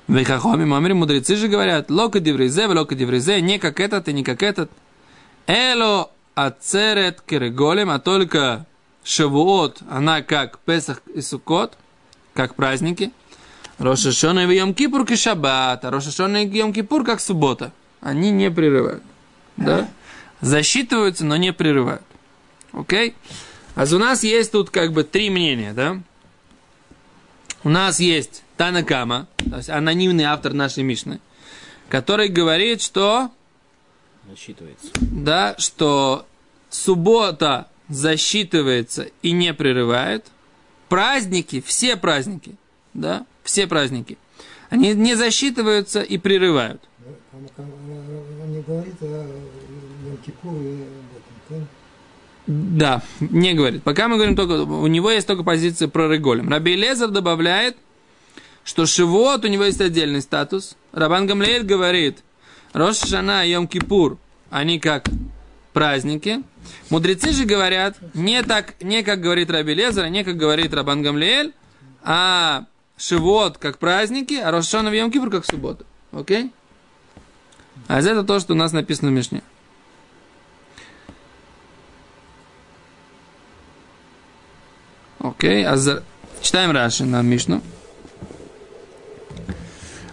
Вейхахоми 0.08 0.64
мамри 0.64 0.94
мудрецы 0.94 1.36
же 1.36 1.48
говорят, 1.48 1.90
лока 1.90 2.20
дивризе, 2.20 2.66
лока 2.66 2.94
дивризе, 2.94 3.42
не 3.42 3.58
как 3.58 3.80
этот 3.80 4.08
и 4.08 4.14
не 4.14 4.24
как 4.24 4.42
этот. 4.42 4.70
Эло 5.46 6.10
ацерет 6.34 7.20
кереголем, 7.20 7.90
а 7.90 7.98
только 7.98 8.64
Шавуот, 9.04 9.82
она 9.90 10.22
как 10.22 10.58
Песах 10.60 11.02
и 11.14 11.20
Сукот, 11.20 11.76
как 12.32 12.54
праздники. 12.54 13.12
Рошашона 13.76 14.50
и 14.50 14.56
Йом 14.56 14.72
Кипур 14.72 15.04
как 15.04 15.18
Шаббат, 15.18 15.84
а 15.84 15.90
Рошашона 15.90 16.44
и 16.44 16.48
Йом 16.48 16.72
Кипур 16.72 17.04
как 17.04 17.20
суббота. 17.20 17.72
Они 18.00 18.30
не 18.30 18.50
прерывают. 18.50 19.02
Да? 19.58 19.86
Засчитываются, 20.40 21.26
но 21.26 21.36
не 21.36 21.52
прерывают. 21.52 22.00
Окей? 22.72 23.14
А 23.76 23.84
у 23.84 23.98
нас 23.98 24.24
есть 24.24 24.52
тут 24.52 24.70
как 24.70 24.92
бы 24.92 25.04
три 25.04 25.28
мнения, 25.28 25.74
да? 25.74 26.00
У 27.62 27.68
нас 27.68 28.00
есть 28.00 28.42
Танакама, 28.56 29.28
то 29.36 29.58
есть 29.58 29.68
анонимный 29.68 30.24
автор 30.24 30.54
нашей 30.54 30.82
Мишны, 30.82 31.20
который 31.90 32.28
говорит, 32.28 32.80
что... 32.80 33.30
Засчитывается. 34.28 34.88
Да, 35.00 35.56
что 35.58 36.26
суббота 36.70 37.68
засчитывается 37.88 39.08
и 39.20 39.32
не 39.32 39.52
прерывает. 39.52 40.24
Праздники, 40.88 41.60
все 41.60 41.96
праздники, 41.96 42.56
да, 42.94 43.26
все 43.42 43.66
праздники, 43.66 44.16
они 44.70 44.94
не 44.94 45.16
засчитываются 45.16 46.00
и 46.00 46.16
прерывают. 46.16 46.80
Он 47.58 48.52
не 48.52 48.62
говорит 48.62 49.02
о 49.02 49.26
Йом-Кипур 50.06 50.62
и 50.62 50.82
об 50.82 50.86
этом, 50.86 50.95
Да, 52.46 53.02
не 53.18 53.54
говорит. 53.54 53.82
Пока 53.82 54.08
мы 54.08 54.16
говорим 54.16 54.36
только, 54.36 54.62
у 54.62 54.86
него 54.86 55.10
есть 55.10 55.26
только 55.26 55.42
позиция 55.42 55.88
про 55.88 56.08
Реголем. 56.08 56.48
Раби 56.48 56.76
Лезер 56.76 57.08
добавляет, 57.08 57.76
что 58.64 58.86
Шивот 58.86 59.44
у 59.44 59.48
него 59.48 59.64
есть 59.64 59.80
отдельный 59.80 60.22
статус. 60.22 60.76
Рабан 60.92 61.26
Гамлеэль 61.26 61.64
говорит, 61.64 62.18
Рош 62.72 62.98
Шана 62.98 63.44
и 63.44 63.50
Йом 63.50 63.66
Кипур, 63.66 64.18
они 64.50 64.78
как 64.78 65.08
праздники. 65.72 66.42
Мудрецы 66.88 67.32
же 67.32 67.44
говорят 67.44 67.96
не 68.14 68.42
так, 68.42 68.74
не 68.80 69.02
как 69.02 69.20
говорит 69.20 69.50
Раби 69.50 69.74
Лезер, 69.74 70.08
не 70.08 70.24
как 70.24 70.36
говорит 70.36 70.72
Рабан 70.72 71.02
Гамлеэль, 71.02 71.52
а 72.02 72.66
Шивот 72.96 73.58
как 73.58 73.78
праздники, 73.78 74.34
а 74.34 74.52
Рошана 74.52 74.90
в 74.90 74.94
Йом 74.94 75.10
Кипур 75.10 75.30
как 75.30 75.44
суббота. 75.44 75.84
Окей? 76.12 76.52
А 77.88 78.00
это 78.00 78.22
то, 78.22 78.38
что 78.38 78.54
у 78.54 78.56
нас 78.56 78.72
написано 78.72 79.10
в 79.10 79.14
Мишне. 79.14 79.42
Окей, 85.28 85.64
а 85.66 85.76
за... 85.76 86.02
читаем 86.40 86.70
Раши 86.70 87.04
на 87.04 87.22
Мишну. 87.22 87.62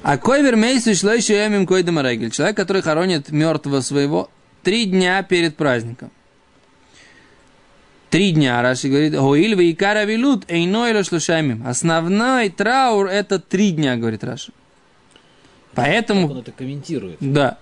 А 0.01 0.17
кой 0.17 0.41
вермейсу 0.41 0.93
шло 0.95 1.13
еще 1.13 1.35
ямим 1.35 1.65
кой 1.65 1.83
демарегель. 1.83 2.31
Человек, 2.31 2.57
который 2.57 2.81
хоронит 2.81 3.31
мертвого 3.31 3.81
своего 3.81 4.29
три 4.61 4.85
дня 4.85 5.23
перед 5.23 5.55
праздником. 5.55 6.11
Три 8.09 8.31
дня, 8.31 8.61
Раши 8.61 8.89
говорит, 8.89 9.13
Гоиль 9.13 9.59
и 9.59 9.71
икара 9.71 10.03
вилут, 10.03 10.43
эйной 10.47 10.93
лошлушаймим. 10.93 11.65
Основной 11.65 12.49
траур 12.49 13.07
это 13.07 13.39
три 13.39 13.71
дня, 13.71 13.95
говорит 13.95 14.23
Раши. 14.23 14.51
Поэтому... 15.73 16.27
Как 16.27 16.31
он 16.31 16.41
это 16.41 16.51
комментирует? 16.51 17.17
Да. 17.19 17.57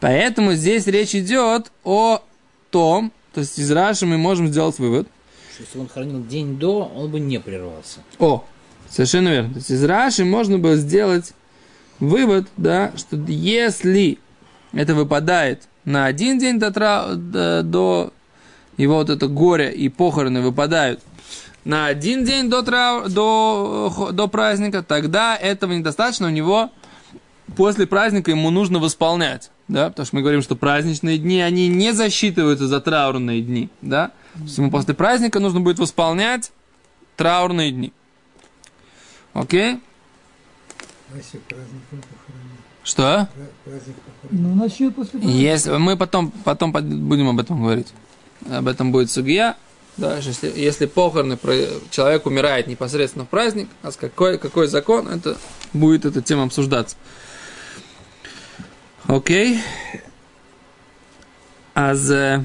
Поэтому 0.00 0.54
здесь 0.54 0.86
речь 0.86 1.14
идет 1.14 1.70
о 1.84 2.22
том, 2.70 3.12
то 3.34 3.40
есть 3.40 3.58
из 3.58 3.70
Раши 3.70 4.06
мы 4.06 4.16
можем 4.16 4.48
сделать 4.48 4.78
вывод, 4.78 5.08
Что 5.58 5.64
Если 5.66 5.78
он 5.80 5.88
хранил 5.88 6.24
день 6.24 6.56
до, 6.56 6.84
он 6.94 7.10
бы 7.10 7.18
не 7.18 7.40
прервался. 7.40 7.98
о, 8.20 8.44
совершенно 8.88 9.28
верно. 9.28 9.50
То 9.50 9.56
есть 9.56 9.70
из 9.70 9.82
Раши 9.82 10.24
можно 10.24 10.58
было 10.58 10.76
сделать 10.76 11.32
вывод, 11.98 12.46
да, 12.56 12.92
что 12.96 13.16
если 13.26 14.18
это 14.72 14.94
выпадает 14.94 15.64
на 15.84 16.06
один 16.06 16.38
день 16.38 16.60
до, 16.60 16.70
до, 16.70 17.62
до 17.64 18.12
его 18.76 18.94
вот 18.94 19.10
это 19.10 19.26
горе 19.26 19.72
и 19.72 19.88
похороны 19.88 20.42
выпадают 20.42 21.00
на 21.64 21.86
один 21.86 22.24
день 22.24 22.48
до, 22.48 22.60
трау- 22.60 23.08
до, 23.08 24.10
до 24.12 24.28
праздника, 24.28 24.84
тогда 24.84 25.36
этого 25.36 25.72
недостаточно, 25.72 26.28
у 26.28 26.30
него 26.30 26.70
после 27.56 27.88
праздника 27.88 28.30
ему 28.30 28.50
нужно 28.50 28.78
восполнять, 28.78 29.50
да, 29.66 29.88
потому 29.90 30.06
что 30.06 30.14
мы 30.14 30.22
говорим, 30.22 30.42
что 30.42 30.54
праздничные 30.54 31.18
дни, 31.18 31.40
они 31.40 31.66
не 31.66 31.92
засчитываются 31.92 32.68
за 32.68 32.80
траурные 32.80 33.42
дни, 33.42 33.70
да, 33.82 34.12
то 34.34 34.40
есть 34.42 34.58
ему 34.58 34.70
после 34.70 34.94
праздника 34.94 35.40
нужно 35.40 35.60
будет 35.60 35.78
восполнять 35.78 36.52
траурные 37.16 37.70
дни. 37.70 37.92
Окей? 39.32 39.80
Что? 42.84 43.28
Ну, 44.30 44.54
начнет 44.54 44.94
после 44.94 45.18
праздника. 45.18 45.38
Если, 45.38 45.76
мы 45.76 45.96
потом, 45.96 46.30
потом 46.30 46.72
будем 46.72 47.28
об 47.28 47.40
этом 47.40 47.62
говорить. 47.62 47.92
Об 48.50 48.68
этом 48.68 48.92
будет 48.92 49.10
судья. 49.10 49.56
Да, 49.96 50.18
если, 50.18 50.52
если 50.56 50.86
похороны, 50.86 51.36
человек 51.90 52.24
умирает 52.26 52.68
непосредственно 52.68 53.24
в 53.24 53.28
праздник, 53.28 53.68
а 53.82 53.90
с 53.90 53.96
какой, 53.96 54.38
какой 54.38 54.68
закон, 54.68 55.08
это 55.08 55.36
будет 55.72 56.04
эта 56.04 56.22
тема 56.22 56.44
обсуждаться. 56.44 56.96
Окей. 59.06 59.60
А 61.74 61.94
за 61.94 62.44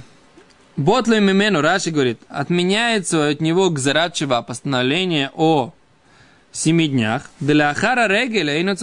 Ботлой 0.75 1.21
Мимену 1.21 1.61
Раши 1.61 1.91
говорит, 1.91 2.19
отменяется 2.29 3.29
от 3.29 3.41
него 3.41 3.69
Гзарачева 3.69 4.41
постановление 4.41 5.29
о 5.35 5.71
семи 6.51 6.87
днях. 6.87 7.29
Для 7.39 7.69
Ахара 7.69 8.07
Регеля 8.07 8.57
и 8.57 8.63
на 8.63 8.75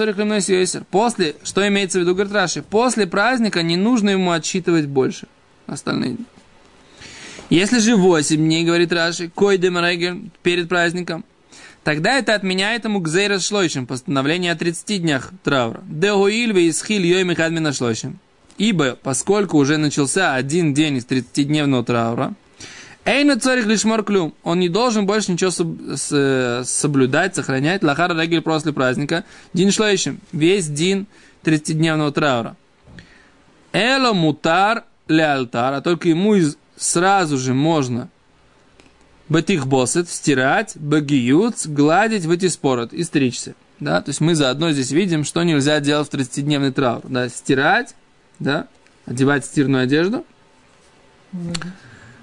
После, 0.90 1.34
что 1.42 1.66
имеется 1.66 1.98
в 1.98 2.02
виду, 2.02 2.14
говорит 2.14 2.32
Раши, 2.32 2.62
после 2.62 3.08
праздника 3.08 3.62
не 3.62 3.76
нужно 3.76 4.10
ему 4.10 4.30
отсчитывать 4.30 4.86
больше 4.86 5.26
остальные 5.66 6.14
дни. 6.14 6.24
Если 7.48 7.80
же 7.80 7.96
8 7.96 8.36
дней, 8.36 8.64
говорит 8.64 8.92
Раши, 8.92 9.28
койдем 9.28 9.76
регель 9.78 10.30
перед 10.44 10.68
праздником, 10.68 11.24
тогда 11.82 12.16
это 12.16 12.36
отменяет 12.36 12.84
ему 12.84 13.00
гзейра 13.00 13.40
шлойшим, 13.40 13.88
постановление 13.88 14.52
о 14.52 14.56
30 14.56 15.02
днях 15.02 15.32
траура. 15.42 15.80
Дегуильве 15.88 16.68
из 16.68 16.80
хиль 16.84 17.04
йой 17.04 17.24
михадмина 17.24 17.72
шлойшим. 17.72 18.20
Ибо, 18.60 18.94
поскольку 19.02 19.56
уже 19.56 19.78
начался 19.78 20.34
один 20.34 20.74
день 20.74 20.98
из 20.98 21.06
30-дневного 21.06 21.82
траура, 21.82 22.34
Эйна 23.06 23.40
царих 23.40 23.64
лишь 23.64 23.84
клюм. 24.04 24.34
Он 24.42 24.60
не 24.60 24.68
должен 24.68 25.06
больше 25.06 25.32
ничего 25.32 25.50
с- 25.50 26.62
соблюдать, 26.66 27.34
сохранять. 27.34 27.82
Лахара 27.82 28.12
регель 28.20 28.42
после 28.42 28.74
праздника. 28.74 29.24
Дин 29.54 29.70
шлейшим. 29.70 30.20
Весь 30.32 30.68
день 30.68 31.06
30-дневного 31.42 32.12
траура. 32.12 32.54
Эло 33.72 34.12
мутар 34.12 34.84
ле 35.08 35.24
алтар. 35.24 35.72
А 35.72 35.80
только 35.80 36.10
ему 36.10 36.34
из- 36.34 36.58
сразу 36.76 37.38
же 37.38 37.54
можно 37.54 38.10
Батих 39.30 39.66
босет, 39.66 40.10
стирать, 40.10 40.72
багиют, 40.76 41.66
гладить, 41.66 42.26
выйти 42.26 42.48
спорот 42.48 42.92
и 42.92 43.04
стричься. 43.04 43.54
Да? 43.78 44.02
То 44.02 44.10
есть 44.10 44.20
мы 44.20 44.34
заодно 44.34 44.70
здесь 44.72 44.90
видим, 44.90 45.24
что 45.24 45.42
нельзя 45.44 45.80
делать 45.80 46.08
в 46.08 46.14
30-дневный 46.14 46.72
траур. 46.72 47.00
Да? 47.04 47.28
Стирать, 47.30 47.94
да? 48.40 48.66
одевать 49.06 49.44
стирную 49.44 49.84
одежду, 49.84 50.24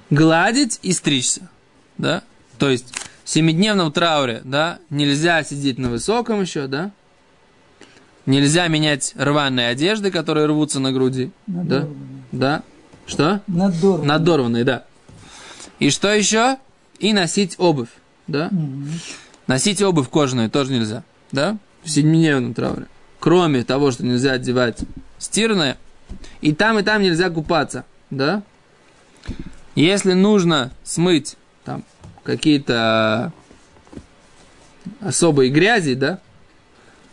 гладить 0.09 0.79
и 0.83 0.93
стричься, 0.93 1.49
да? 1.97 2.23
То 2.57 2.69
есть 2.69 2.93
в 3.23 3.29
семидневном 3.29 3.91
трауре, 3.91 4.41
да, 4.43 4.79
нельзя 4.89 5.43
сидеть 5.43 5.77
на 5.77 5.89
высоком 5.89 6.41
еще, 6.41 6.67
да? 6.67 6.91
Нельзя 8.25 8.67
менять 8.67 9.13
рваные 9.15 9.69
одежды, 9.69 10.11
которые 10.11 10.47
рвутся 10.47 10.79
на 10.79 10.91
груди, 10.91 11.31
да? 11.45 11.61
Надорванные. 11.61 12.23
Да? 12.31 12.63
Что? 13.05 13.41
Надорванные. 13.47 14.07
Надорванные, 14.07 14.63
да. 14.63 14.85
И 15.79 15.89
что 15.89 16.13
еще? 16.13 16.57
И 16.99 17.13
носить 17.13 17.55
обувь, 17.57 17.89
да? 18.27 18.49
Мгм. 18.51 18.91
Носить 19.47 19.81
обувь 19.81 20.09
кожаную 20.09 20.49
тоже 20.49 20.73
нельзя, 20.73 21.03
да? 21.31 21.57
В 21.83 21.89
семидневном 21.89 22.53
трауре. 22.53 22.87
Кроме 23.19 23.63
того, 23.63 23.91
что 23.91 24.05
нельзя 24.05 24.33
одевать 24.33 24.79
стирное, 25.19 25.77
и 26.41 26.53
там, 26.53 26.79
и 26.79 26.83
там 26.83 27.01
нельзя 27.01 27.29
купаться, 27.29 27.85
да? 28.09 28.43
Если 29.75 30.13
нужно 30.13 30.71
смыть 30.83 31.37
там 31.63 31.83
какие-то 32.23 33.31
особые 35.01 35.51
грязи, 35.51 35.93
да? 35.93 36.19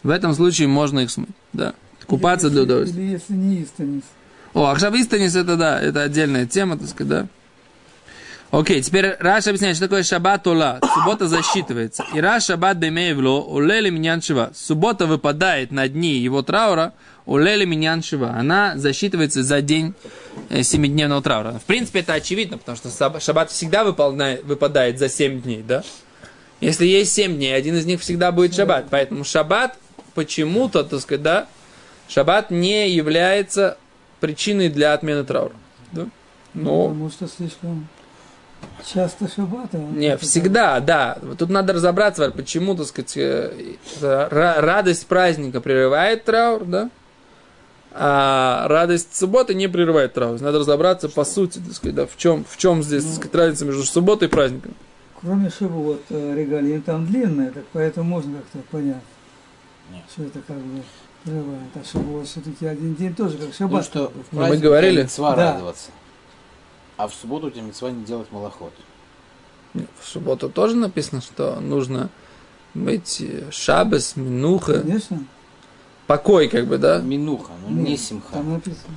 В 0.02 0.10
этом 0.10 0.34
случае 0.34 0.68
можно 0.68 1.00
их 1.00 1.10
смыть, 1.10 1.28
да? 1.52 1.74
Купаться 2.06 2.48
Или 2.48 2.60
удовольствия. 2.60 3.02
Или 3.02 3.12
если 3.12 3.32
не 3.32 3.62
истанис. 3.62 4.02
О, 4.52 4.66
Ахшабистанис 4.66 5.34
это 5.34 5.56
да, 5.56 5.80
это 5.80 6.02
отдельная 6.02 6.46
тема, 6.46 6.78
так 6.78 6.88
сказать, 6.88 7.08
да. 7.08 7.26
Окей, 8.54 8.80
теперь 8.82 9.16
Раш 9.18 9.48
объясняет, 9.48 9.74
что 9.74 9.86
такое 9.86 10.04
шаббат 10.04 10.46
ула. 10.46 10.78
Суббота 10.94 11.26
засчитывается. 11.26 12.04
И 12.14 12.20
Раш 12.20 12.44
шаббат 12.44 12.76
бемеевло, 12.76 13.40
улели 13.40 13.90
миньян 13.90 14.22
шива. 14.22 14.52
Суббота 14.54 15.06
выпадает 15.06 15.72
на 15.72 15.88
дни 15.88 16.12
его 16.12 16.40
траура, 16.42 16.92
улели 17.26 17.64
миньян 17.64 18.04
шива. 18.04 18.30
Она 18.30 18.74
засчитывается 18.76 19.42
за 19.42 19.60
день 19.60 19.94
э, 20.50 20.62
семидневного 20.62 21.20
траура. 21.20 21.58
В 21.58 21.64
принципе, 21.64 22.00
это 22.00 22.12
очевидно, 22.12 22.56
потому 22.56 22.76
что 22.76 22.90
шаббат 23.18 23.50
всегда 23.50 23.82
выполняет- 23.82 24.44
выпадает 24.44 25.00
за 25.00 25.08
7 25.08 25.42
дней, 25.42 25.64
да? 25.66 25.82
Если 26.60 26.86
есть 26.86 27.12
7 27.12 27.34
дней, 27.34 27.56
один 27.56 27.74
из 27.74 27.86
них 27.86 28.00
всегда 28.02 28.30
будет 28.30 28.54
шаббат. 28.54 28.86
Поэтому 28.88 29.24
шаббат 29.24 29.76
почему-то, 30.14 30.84
так 30.84 31.00
сказать, 31.00 31.22
да, 31.22 31.48
шаббат 32.08 32.52
не 32.52 32.88
является 32.88 33.78
причиной 34.20 34.68
для 34.68 34.92
отмены 34.92 35.24
траура. 35.24 35.54
Да? 35.90 36.06
Но 36.54 36.84
Потому 36.86 37.10
что 37.10 37.26
слишком 37.26 37.88
часто 38.84 39.28
шаббата. 39.28 39.78
не, 39.78 40.16
всегда, 40.18 40.80
да. 40.80 41.18
Тут 41.38 41.50
надо 41.50 41.72
разобраться, 41.72 42.30
почему, 42.30 42.74
так 42.76 42.86
сказать, 42.86 43.16
э, 43.16 43.52
ра- 44.00 44.60
радость 44.60 45.06
праздника 45.06 45.60
прерывает 45.60 46.24
траур, 46.24 46.64
да? 46.64 46.90
А 47.92 48.66
радость 48.68 49.14
субботы 49.14 49.54
не 49.54 49.68
прерывает 49.68 50.14
траур. 50.14 50.40
Надо 50.40 50.58
разобраться 50.58 51.08
по 51.08 51.24
сути, 51.24 51.58
так 51.60 51.74
сказать, 51.74 51.94
да, 51.94 52.06
в 52.06 52.16
чем, 52.16 52.44
в 52.48 52.56
чем 52.56 52.82
здесь, 52.82 53.04
так 53.04 53.14
сказать, 53.14 53.34
разница 53.34 53.64
между 53.66 53.84
субботой 53.84 54.26
и 54.28 54.30
праздником. 54.30 54.74
Кроме 55.20 55.48
шаббот, 55.48 56.02
э, 56.10 56.34
регалии 56.36 56.78
там 56.80 57.06
длинные, 57.06 57.50
так 57.50 57.64
поэтому 57.72 58.08
можно 58.10 58.38
как-то 58.38 58.58
понять, 58.70 58.96
Нет. 59.92 60.02
что 60.12 60.24
это 60.24 60.40
как 60.46 60.56
бы 60.56 60.82
прерывает. 61.22 61.70
А 61.76 61.84
шаббот 61.90 62.26
все-таки 62.26 62.66
один 62.66 62.94
день 62.96 63.14
тоже 63.14 63.38
как 63.38 63.46
Ну 63.46 63.52
шаббат. 63.54 63.84
что, 63.84 64.12
в 64.30 64.36
мы 64.36 64.56
говорили? 64.56 65.02
митцва 65.02 65.34
Да. 65.36 65.52
радоваться. 65.52 65.90
А 66.96 67.08
в 67.08 67.14
субботу 67.14 67.48
у 67.48 67.50
тебя 67.50 67.62
митцва 67.62 67.90
не 67.90 68.04
делать 68.04 68.30
малоход. 68.30 68.72
В 69.74 70.06
субботу 70.06 70.48
тоже 70.48 70.76
написано, 70.76 71.20
что 71.20 71.58
нужно 71.60 72.08
быть 72.74 73.20
э, 73.20 73.50
шабес, 73.50 74.14
минуха, 74.16 74.80
Конечно, 74.80 75.24
покой, 76.06 76.48
как 76.48 76.66
бы, 76.66 76.78
да? 76.78 76.98
Минуха, 77.00 77.50
ну 77.66 77.74
не 77.82 77.96
симха. 77.96 78.32
там 78.34 78.52
написано. 78.52 78.94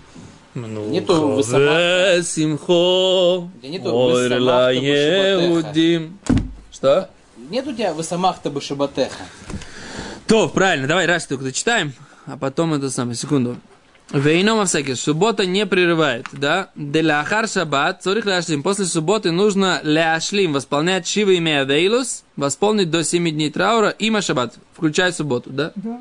Нету 0.54 1.30
высома- 1.36 2.22
Симхо, 2.24 3.50
нету 3.64 3.94
ойр 3.94 4.34
высамахта 4.34 4.40
ла 4.44 4.68
башабатеха. 4.68 5.44
еудим. 5.44 6.20
Что? 6.72 7.10
Нет 7.50 7.68
у 7.68 7.74
тебя 7.74 7.94
высамахта 7.94 8.50
башабатеха. 8.52 9.24
То, 10.28 10.50
правильно, 10.50 10.88
давай 10.88 11.06
раз 11.06 11.26
только 11.26 11.44
дочитаем, 11.44 11.94
а 12.26 12.38
потом 12.38 12.74
это 12.74 12.90
самое, 12.90 13.16
секунду. 13.16 13.58
Вейнома 14.14 14.64
всякий, 14.66 14.96
суббота 14.96 15.46
не 15.46 15.66
прерывает, 15.66 16.28
да? 16.32 16.70
Деляхар 16.76 17.48
шаббат, 17.48 18.02
цорих 18.04 18.26
ляшлим. 18.26 18.64
После 18.64 18.86
субботы 18.86 19.32
нужно 19.32 19.82
ляшлим, 19.84 20.54
восполнять 20.54 21.06
шива 21.08 21.38
имея 21.38 21.66
вейлус, 21.66 22.24
восполнить 22.38 22.90
до 22.90 23.04
7 23.04 23.30
дней 23.30 23.52
траура, 23.52 23.90
има 24.00 24.22
шаббат, 24.22 24.56
включая 24.74 25.12
субботу, 25.12 25.50
да? 25.50 25.74
Да. 25.76 26.00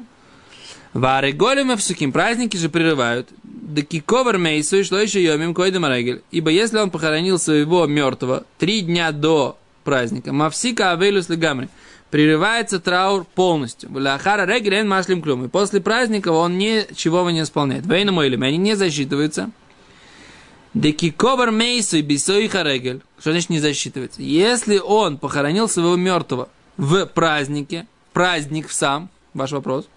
Вары 0.97 1.33
голем 1.33 1.77
всяким 1.77 2.13
праздники 2.13 2.57
же 2.57 2.69
прерывают. 2.69 3.29
Да 3.43 3.83
киковар 3.83 4.39
мейсу 4.39 4.83
шло 4.85 4.99
еще 4.99 5.23
йомим 5.23 5.53
койдем 5.53 5.85
регель. 5.85 6.23
Ибо 6.31 6.51
если 6.51 6.79
он 6.79 6.91
похоронил 6.91 7.39
своего 7.39 7.87
мертвого 7.87 8.45
три 8.57 8.81
дня 8.83 9.11
до 9.13 9.59
праздника, 9.85 10.33
мавсика 10.33 10.93
авелюс 10.93 11.29
легамри, 11.29 11.69
прерывается 12.11 12.79
траур 12.81 13.25
полностью. 13.25 13.91
Ляхара 13.99 14.47
регель 14.47 14.75
эн 14.75 14.89
машлим 14.89 15.23
клюм. 15.23 15.45
И 15.45 15.49
после 15.49 15.81
праздника 15.81 16.31
он 16.31 16.59
ничего 16.59 17.29
не 17.31 17.43
исполняет. 17.43 17.87
Вейна 17.87 18.13
мой 18.13 18.29
они 18.49 18.57
не 18.57 18.75
засчитываются. 18.75 19.51
Декиковар 20.75 21.51
мейсу 21.51 21.97
и 21.97 22.03
бисой 22.03 22.49
харегель. 22.49 23.01
Что 23.19 23.31
значит 23.31 23.49
не 23.51 23.61
засчитывается? 23.61 24.21
Если 24.21 24.79
он 24.79 25.17
похоронил 25.17 25.69
своего 25.69 25.97
мертвого 25.97 26.51
в 26.77 27.07
празднике, 27.07 27.87
праздник 28.13 28.71
сам, 28.71 29.09
ваш 29.33 29.53
вопрос, 29.53 29.89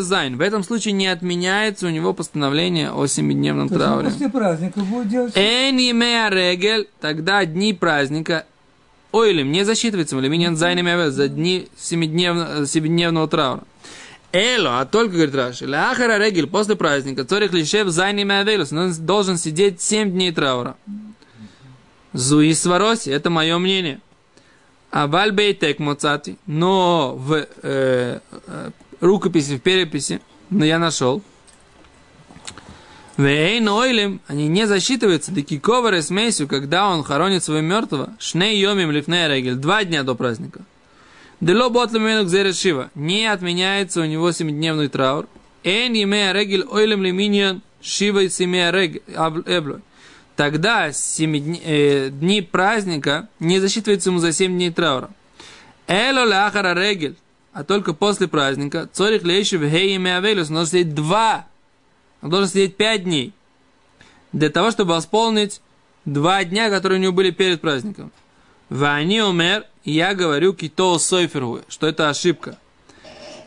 зайн. 0.00 0.36
В 0.36 0.40
этом 0.40 0.64
случае 0.64 0.92
не 0.92 1.06
отменяется 1.06 1.86
у 1.86 1.90
него 1.90 2.14
постановление 2.14 2.90
о 2.90 3.06
семидневном 3.06 3.68
трауре. 3.68 4.10
после 4.10 4.28
праздника 4.28 4.80
будет 4.80 5.08
делать. 5.08 5.36
Регель, 5.36 6.88
тогда 7.00 7.44
дни 7.44 7.72
праздника, 7.72 8.46
ойлим, 9.12 9.52
не 9.52 9.64
засчитывается, 9.64 10.18
лиминен 10.18 10.56
зайн 10.56 11.10
за 11.10 11.28
дни 11.28 11.68
семидневного, 11.76 12.66
семидневного 12.66 13.28
траура. 13.28 13.62
Эло, 14.32 14.80
а 14.80 14.86
только, 14.86 15.14
говорит 15.14 15.34
Раши, 15.34 15.66
ляхара 15.66 16.18
регель, 16.18 16.46
после 16.46 16.76
праздника, 16.76 17.24
цорих 17.24 17.52
лишев 17.52 17.88
зайн 17.88 18.30
авелус, 18.30 18.72
он 18.72 18.92
должен 19.04 19.36
сидеть 19.36 19.80
7 19.80 20.12
дней 20.12 20.32
траура. 20.32 20.76
Зуи 22.12 22.52
свароси, 22.52 23.10
это 23.10 23.30
мое 23.30 23.58
мнение. 23.58 24.00
А 24.92 25.06
вальбейтек 25.06 25.78
моцати, 25.78 26.36
но 26.46 27.14
в 27.16 27.34
э, 27.34 27.46
э, 27.62 28.70
рукописи, 29.00 29.56
в 29.56 29.62
переписи, 29.62 30.20
но 30.50 30.64
я 30.64 30.78
нашел, 30.80 31.22
Вейн 33.20 33.68
ойлем, 33.68 34.20
они 34.28 34.48
не 34.48 34.66
засчитываются, 34.66 35.32
да 35.32 35.42
киковар 35.42 35.94
и 35.94 36.02
смесью, 36.02 36.48
когда 36.48 36.88
он 36.88 37.04
хоронит 37.04 37.44
своего 37.44 37.66
мертвого, 37.66 38.14
шней 38.18 38.58
йомим 38.58 38.90
лифней 38.90 39.28
регель, 39.28 39.56
два 39.56 39.84
дня 39.84 40.02
до 40.04 40.14
праздника. 40.14 40.60
Дело 41.40 41.68
ботлем 41.68 42.54
шива, 42.54 42.90
не 42.94 43.26
отменяется 43.26 44.00
у 44.00 44.04
него 44.04 44.32
семидневный 44.32 44.88
траур. 44.88 45.26
Эн 45.64 45.92
имея 45.92 46.32
регель 46.32 46.64
ойлем 46.64 47.02
лиминьян 47.02 47.60
шива 47.82 48.20
и 48.20 48.28
семея 48.30 48.70
регель, 48.70 49.02
эблой. 49.46 49.80
Тогда 50.36 50.90
дни, 51.18 51.60
э, 51.62 52.08
дни 52.10 52.40
праздника 52.40 53.28
не 53.38 53.60
засчитывается 53.60 54.08
ему 54.08 54.18
за 54.20 54.32
семь 54.32 54.52
дней 54.52 54.70
траура. 54.70 55.10
Эло 55.86 56.24
ляхара 56.24 56.74
регель, 56.74 57.16
а 57.52 57.64
только 57.64 57.92
после 57.92 58.28
праздника, 58.28 58.88
цорих 58.90 59.24
лейшив 59.24 59.60
хей 59.70 59.96
имея 59.96 60.20
велюс, 60.20 60.48
но 60.48 60.64
сидеть 60.64 60.94
два 60.94 61.46
он 62.22 62.30
должен 62.30 62.48
сидеть 62.48 62.76
пять 62.76 63.04
дней. 63.04 63.32
Для 64.32 64.50
того, 64.50 64.70
чтобы 64.70 64.94
восполнить 64.94 65.60
два 66.04 66.44
дня, 66.44 66.70
которые 66.70 66.98
у 66.98 67.02
него 67.02 67.12
были 67.12 67.30
перед 67.30 67.60
праздником. 67.60 68.12
Вани 68.68 69.20
умер, 69.20 69.66
я 69.84 70.14
говорю 70.14 70.52
кито 70.52 70.98
сойферу, 70.98 71.62
что 71.68 71.86
это 71.86 72.08
ошибка. 72.08 72.58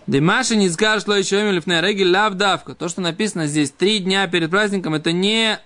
Димаши 0.05 0.57
не 0.57 0.69
скажешь, 0.69 1.03
что 1.03 1.15
еще 1.15 1.41
имели 1.41 1.61
регель 1.81 2.11
лав 2.11 2.33
давка. 2.33 2.75
То, 2.75 2.89
что 2.89 2.99
написано 2.99 3.47
здесь 3.47 3.71
три 3.71 3.99
дня 3.99 4.27
перед 4.27 4.49
праздником, 4.49 4.95
это 4.95 5.13
не 5.13 5.59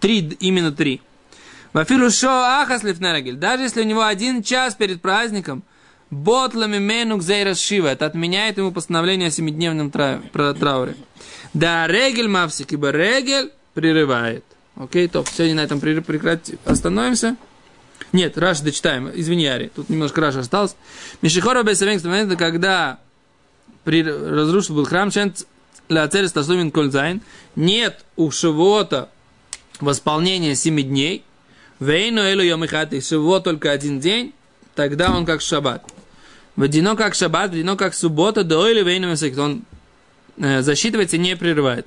три, 0.00 0.36
именно 0.40 0.72
три. 0.72 1.00
Вафилу 1.72 2.10
шо 2.10 2.30
ахас 2.30 2.82
лифнерегель. 2.82 3.36
Даже 3.36 3.64
если 3.64 3.82
у 3.82 3.84
него 3.84 4.02
один 4.04 4.42
час 4.42 4.74
перед 4.74 5.00
праздником, 5.00 5.62
ботлами 6.14 6.78
менук 6.78 7.22
зейрас 7.22 7.60
шива. 7.60 7.88
Это 7.88 8.06
отменяет 8.06 8.58
ему 8.58 8.72
постановление 8.72 9.28
о 9.28 9.30
семидневном 9.30 9.90
трауре. 9.90 10.96
Да, 11.52 11.86
регель 11.86 12.28
мавсик, 12.28 12.72
ибо 12.72 12.90
регель 12.90 13.52
прерывает. 13.74 14.44
Окей, 14.76 15.08
топ, 15.08 15.28
сегодня 15.28 15.56
на 15.56 15.60
этом 15.60 15.78
прер- 15.78 16.02
прекрати- 16.02 16.58
остановимся. 16.64 17.36
Нет, 18.12 18.38
Раш 18.38 18.60
дочитаем, 18.60 19.10
извини, 19.14 19.46
Ари, 19.46 19.70
тут 19.74 19.88
немножко 19.88 20.20
Раш 20.20 20.36
осталось. 20.36 20.76
Мишихора 21.22 21.62
Бесавенг, 21.62 22.04
это 22.04 22.36
когда 22.36 22.98
при, 23.84 24.02
разрушил 24.02 24.76
был 24.76 24.84
храм, 24.84 25.10
чент 25.10 25.46
ля 25.88 26.08
цели 26.08 26.26
стасумин 26.26 26.70
кользайн, 26.70 27.20
нет 27.56 28.04
у 28.16 28.30
Шивота 28.30 29.10
восполнения 29.80 30.54
семи 30.54 30.82
дней, 30.82 31.24
вейну 31.80 32.22
элу 32.22 32.42
йомихати, 32.42 33.00
Шивот 33.00 33.44
только 33.44 33.70
один 33.70 34.00
день, 34.00 34.32
тогда 34.74 35.10
он 35.16 35.24
как 35.24 35.40
шаббат. 35.40 35.84
Водяно 36.56 36.96
как 36.96 37.14
шаббат, 37.14 37.50
водяно 37.50 37.76
как 37.76 37.94
суббота, 37.94 38.44
до 38.44 38.68
или 38.68 38.82
вейну 38.82 39.14
он 39.42 39.62
э, 40.38 40.62
засчитывается 40.62 41.16
и 41.16 41.18
не 41.18 41.36
прерывает. 41.36 41.86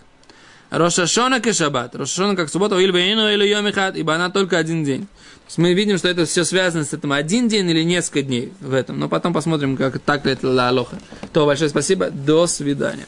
Рошашона 0.70 1.36
и 1.36 1.53
шаббат. 1.53 1.95
Рошашона 1.95 2.36
как 2.36 2.49
суббота, 2.49 2.78
или 2.78 2.91
бейну, 2.91 3.30
или 3.30 3.47
йомихат, 3.47 3.95
ибо 3.95 4.15
она 4.15 4.30
только 4.30 4.57
один 4.57 4.84
день. 4.84 5.01
То 5.03 5.49
есть 5.49 5.57
мы 5.59 5.74
видим, 5.74 5.97
что 5.97 6.09
это 6.09 6.26
все 6.26 6.43
связано 6.43 6.84
с 6.84 6.93
этим 6.93 7.13
один 7.13 7.47
день 7.47 7.70
или 7.70 7.84
несколько 7.84 8.22
дней 8.22 8.51
в 8.59 8.74
этом. 8.74 8.99
Но 8.99 9.07
потом 9.07 9.34
посмотрим, 9.34 9.78
как 9.78 9.99
так 9.99 10.26
ли 10.26 10.34
это 10.34 10.49
ла 10.49 10.68
алоха. 10.68 10.97
То 11.32 11.45
большое 11.45 11.70
спасибо. 11.70 12.09
До 12.09 12.47
свидания. 12.47 13.07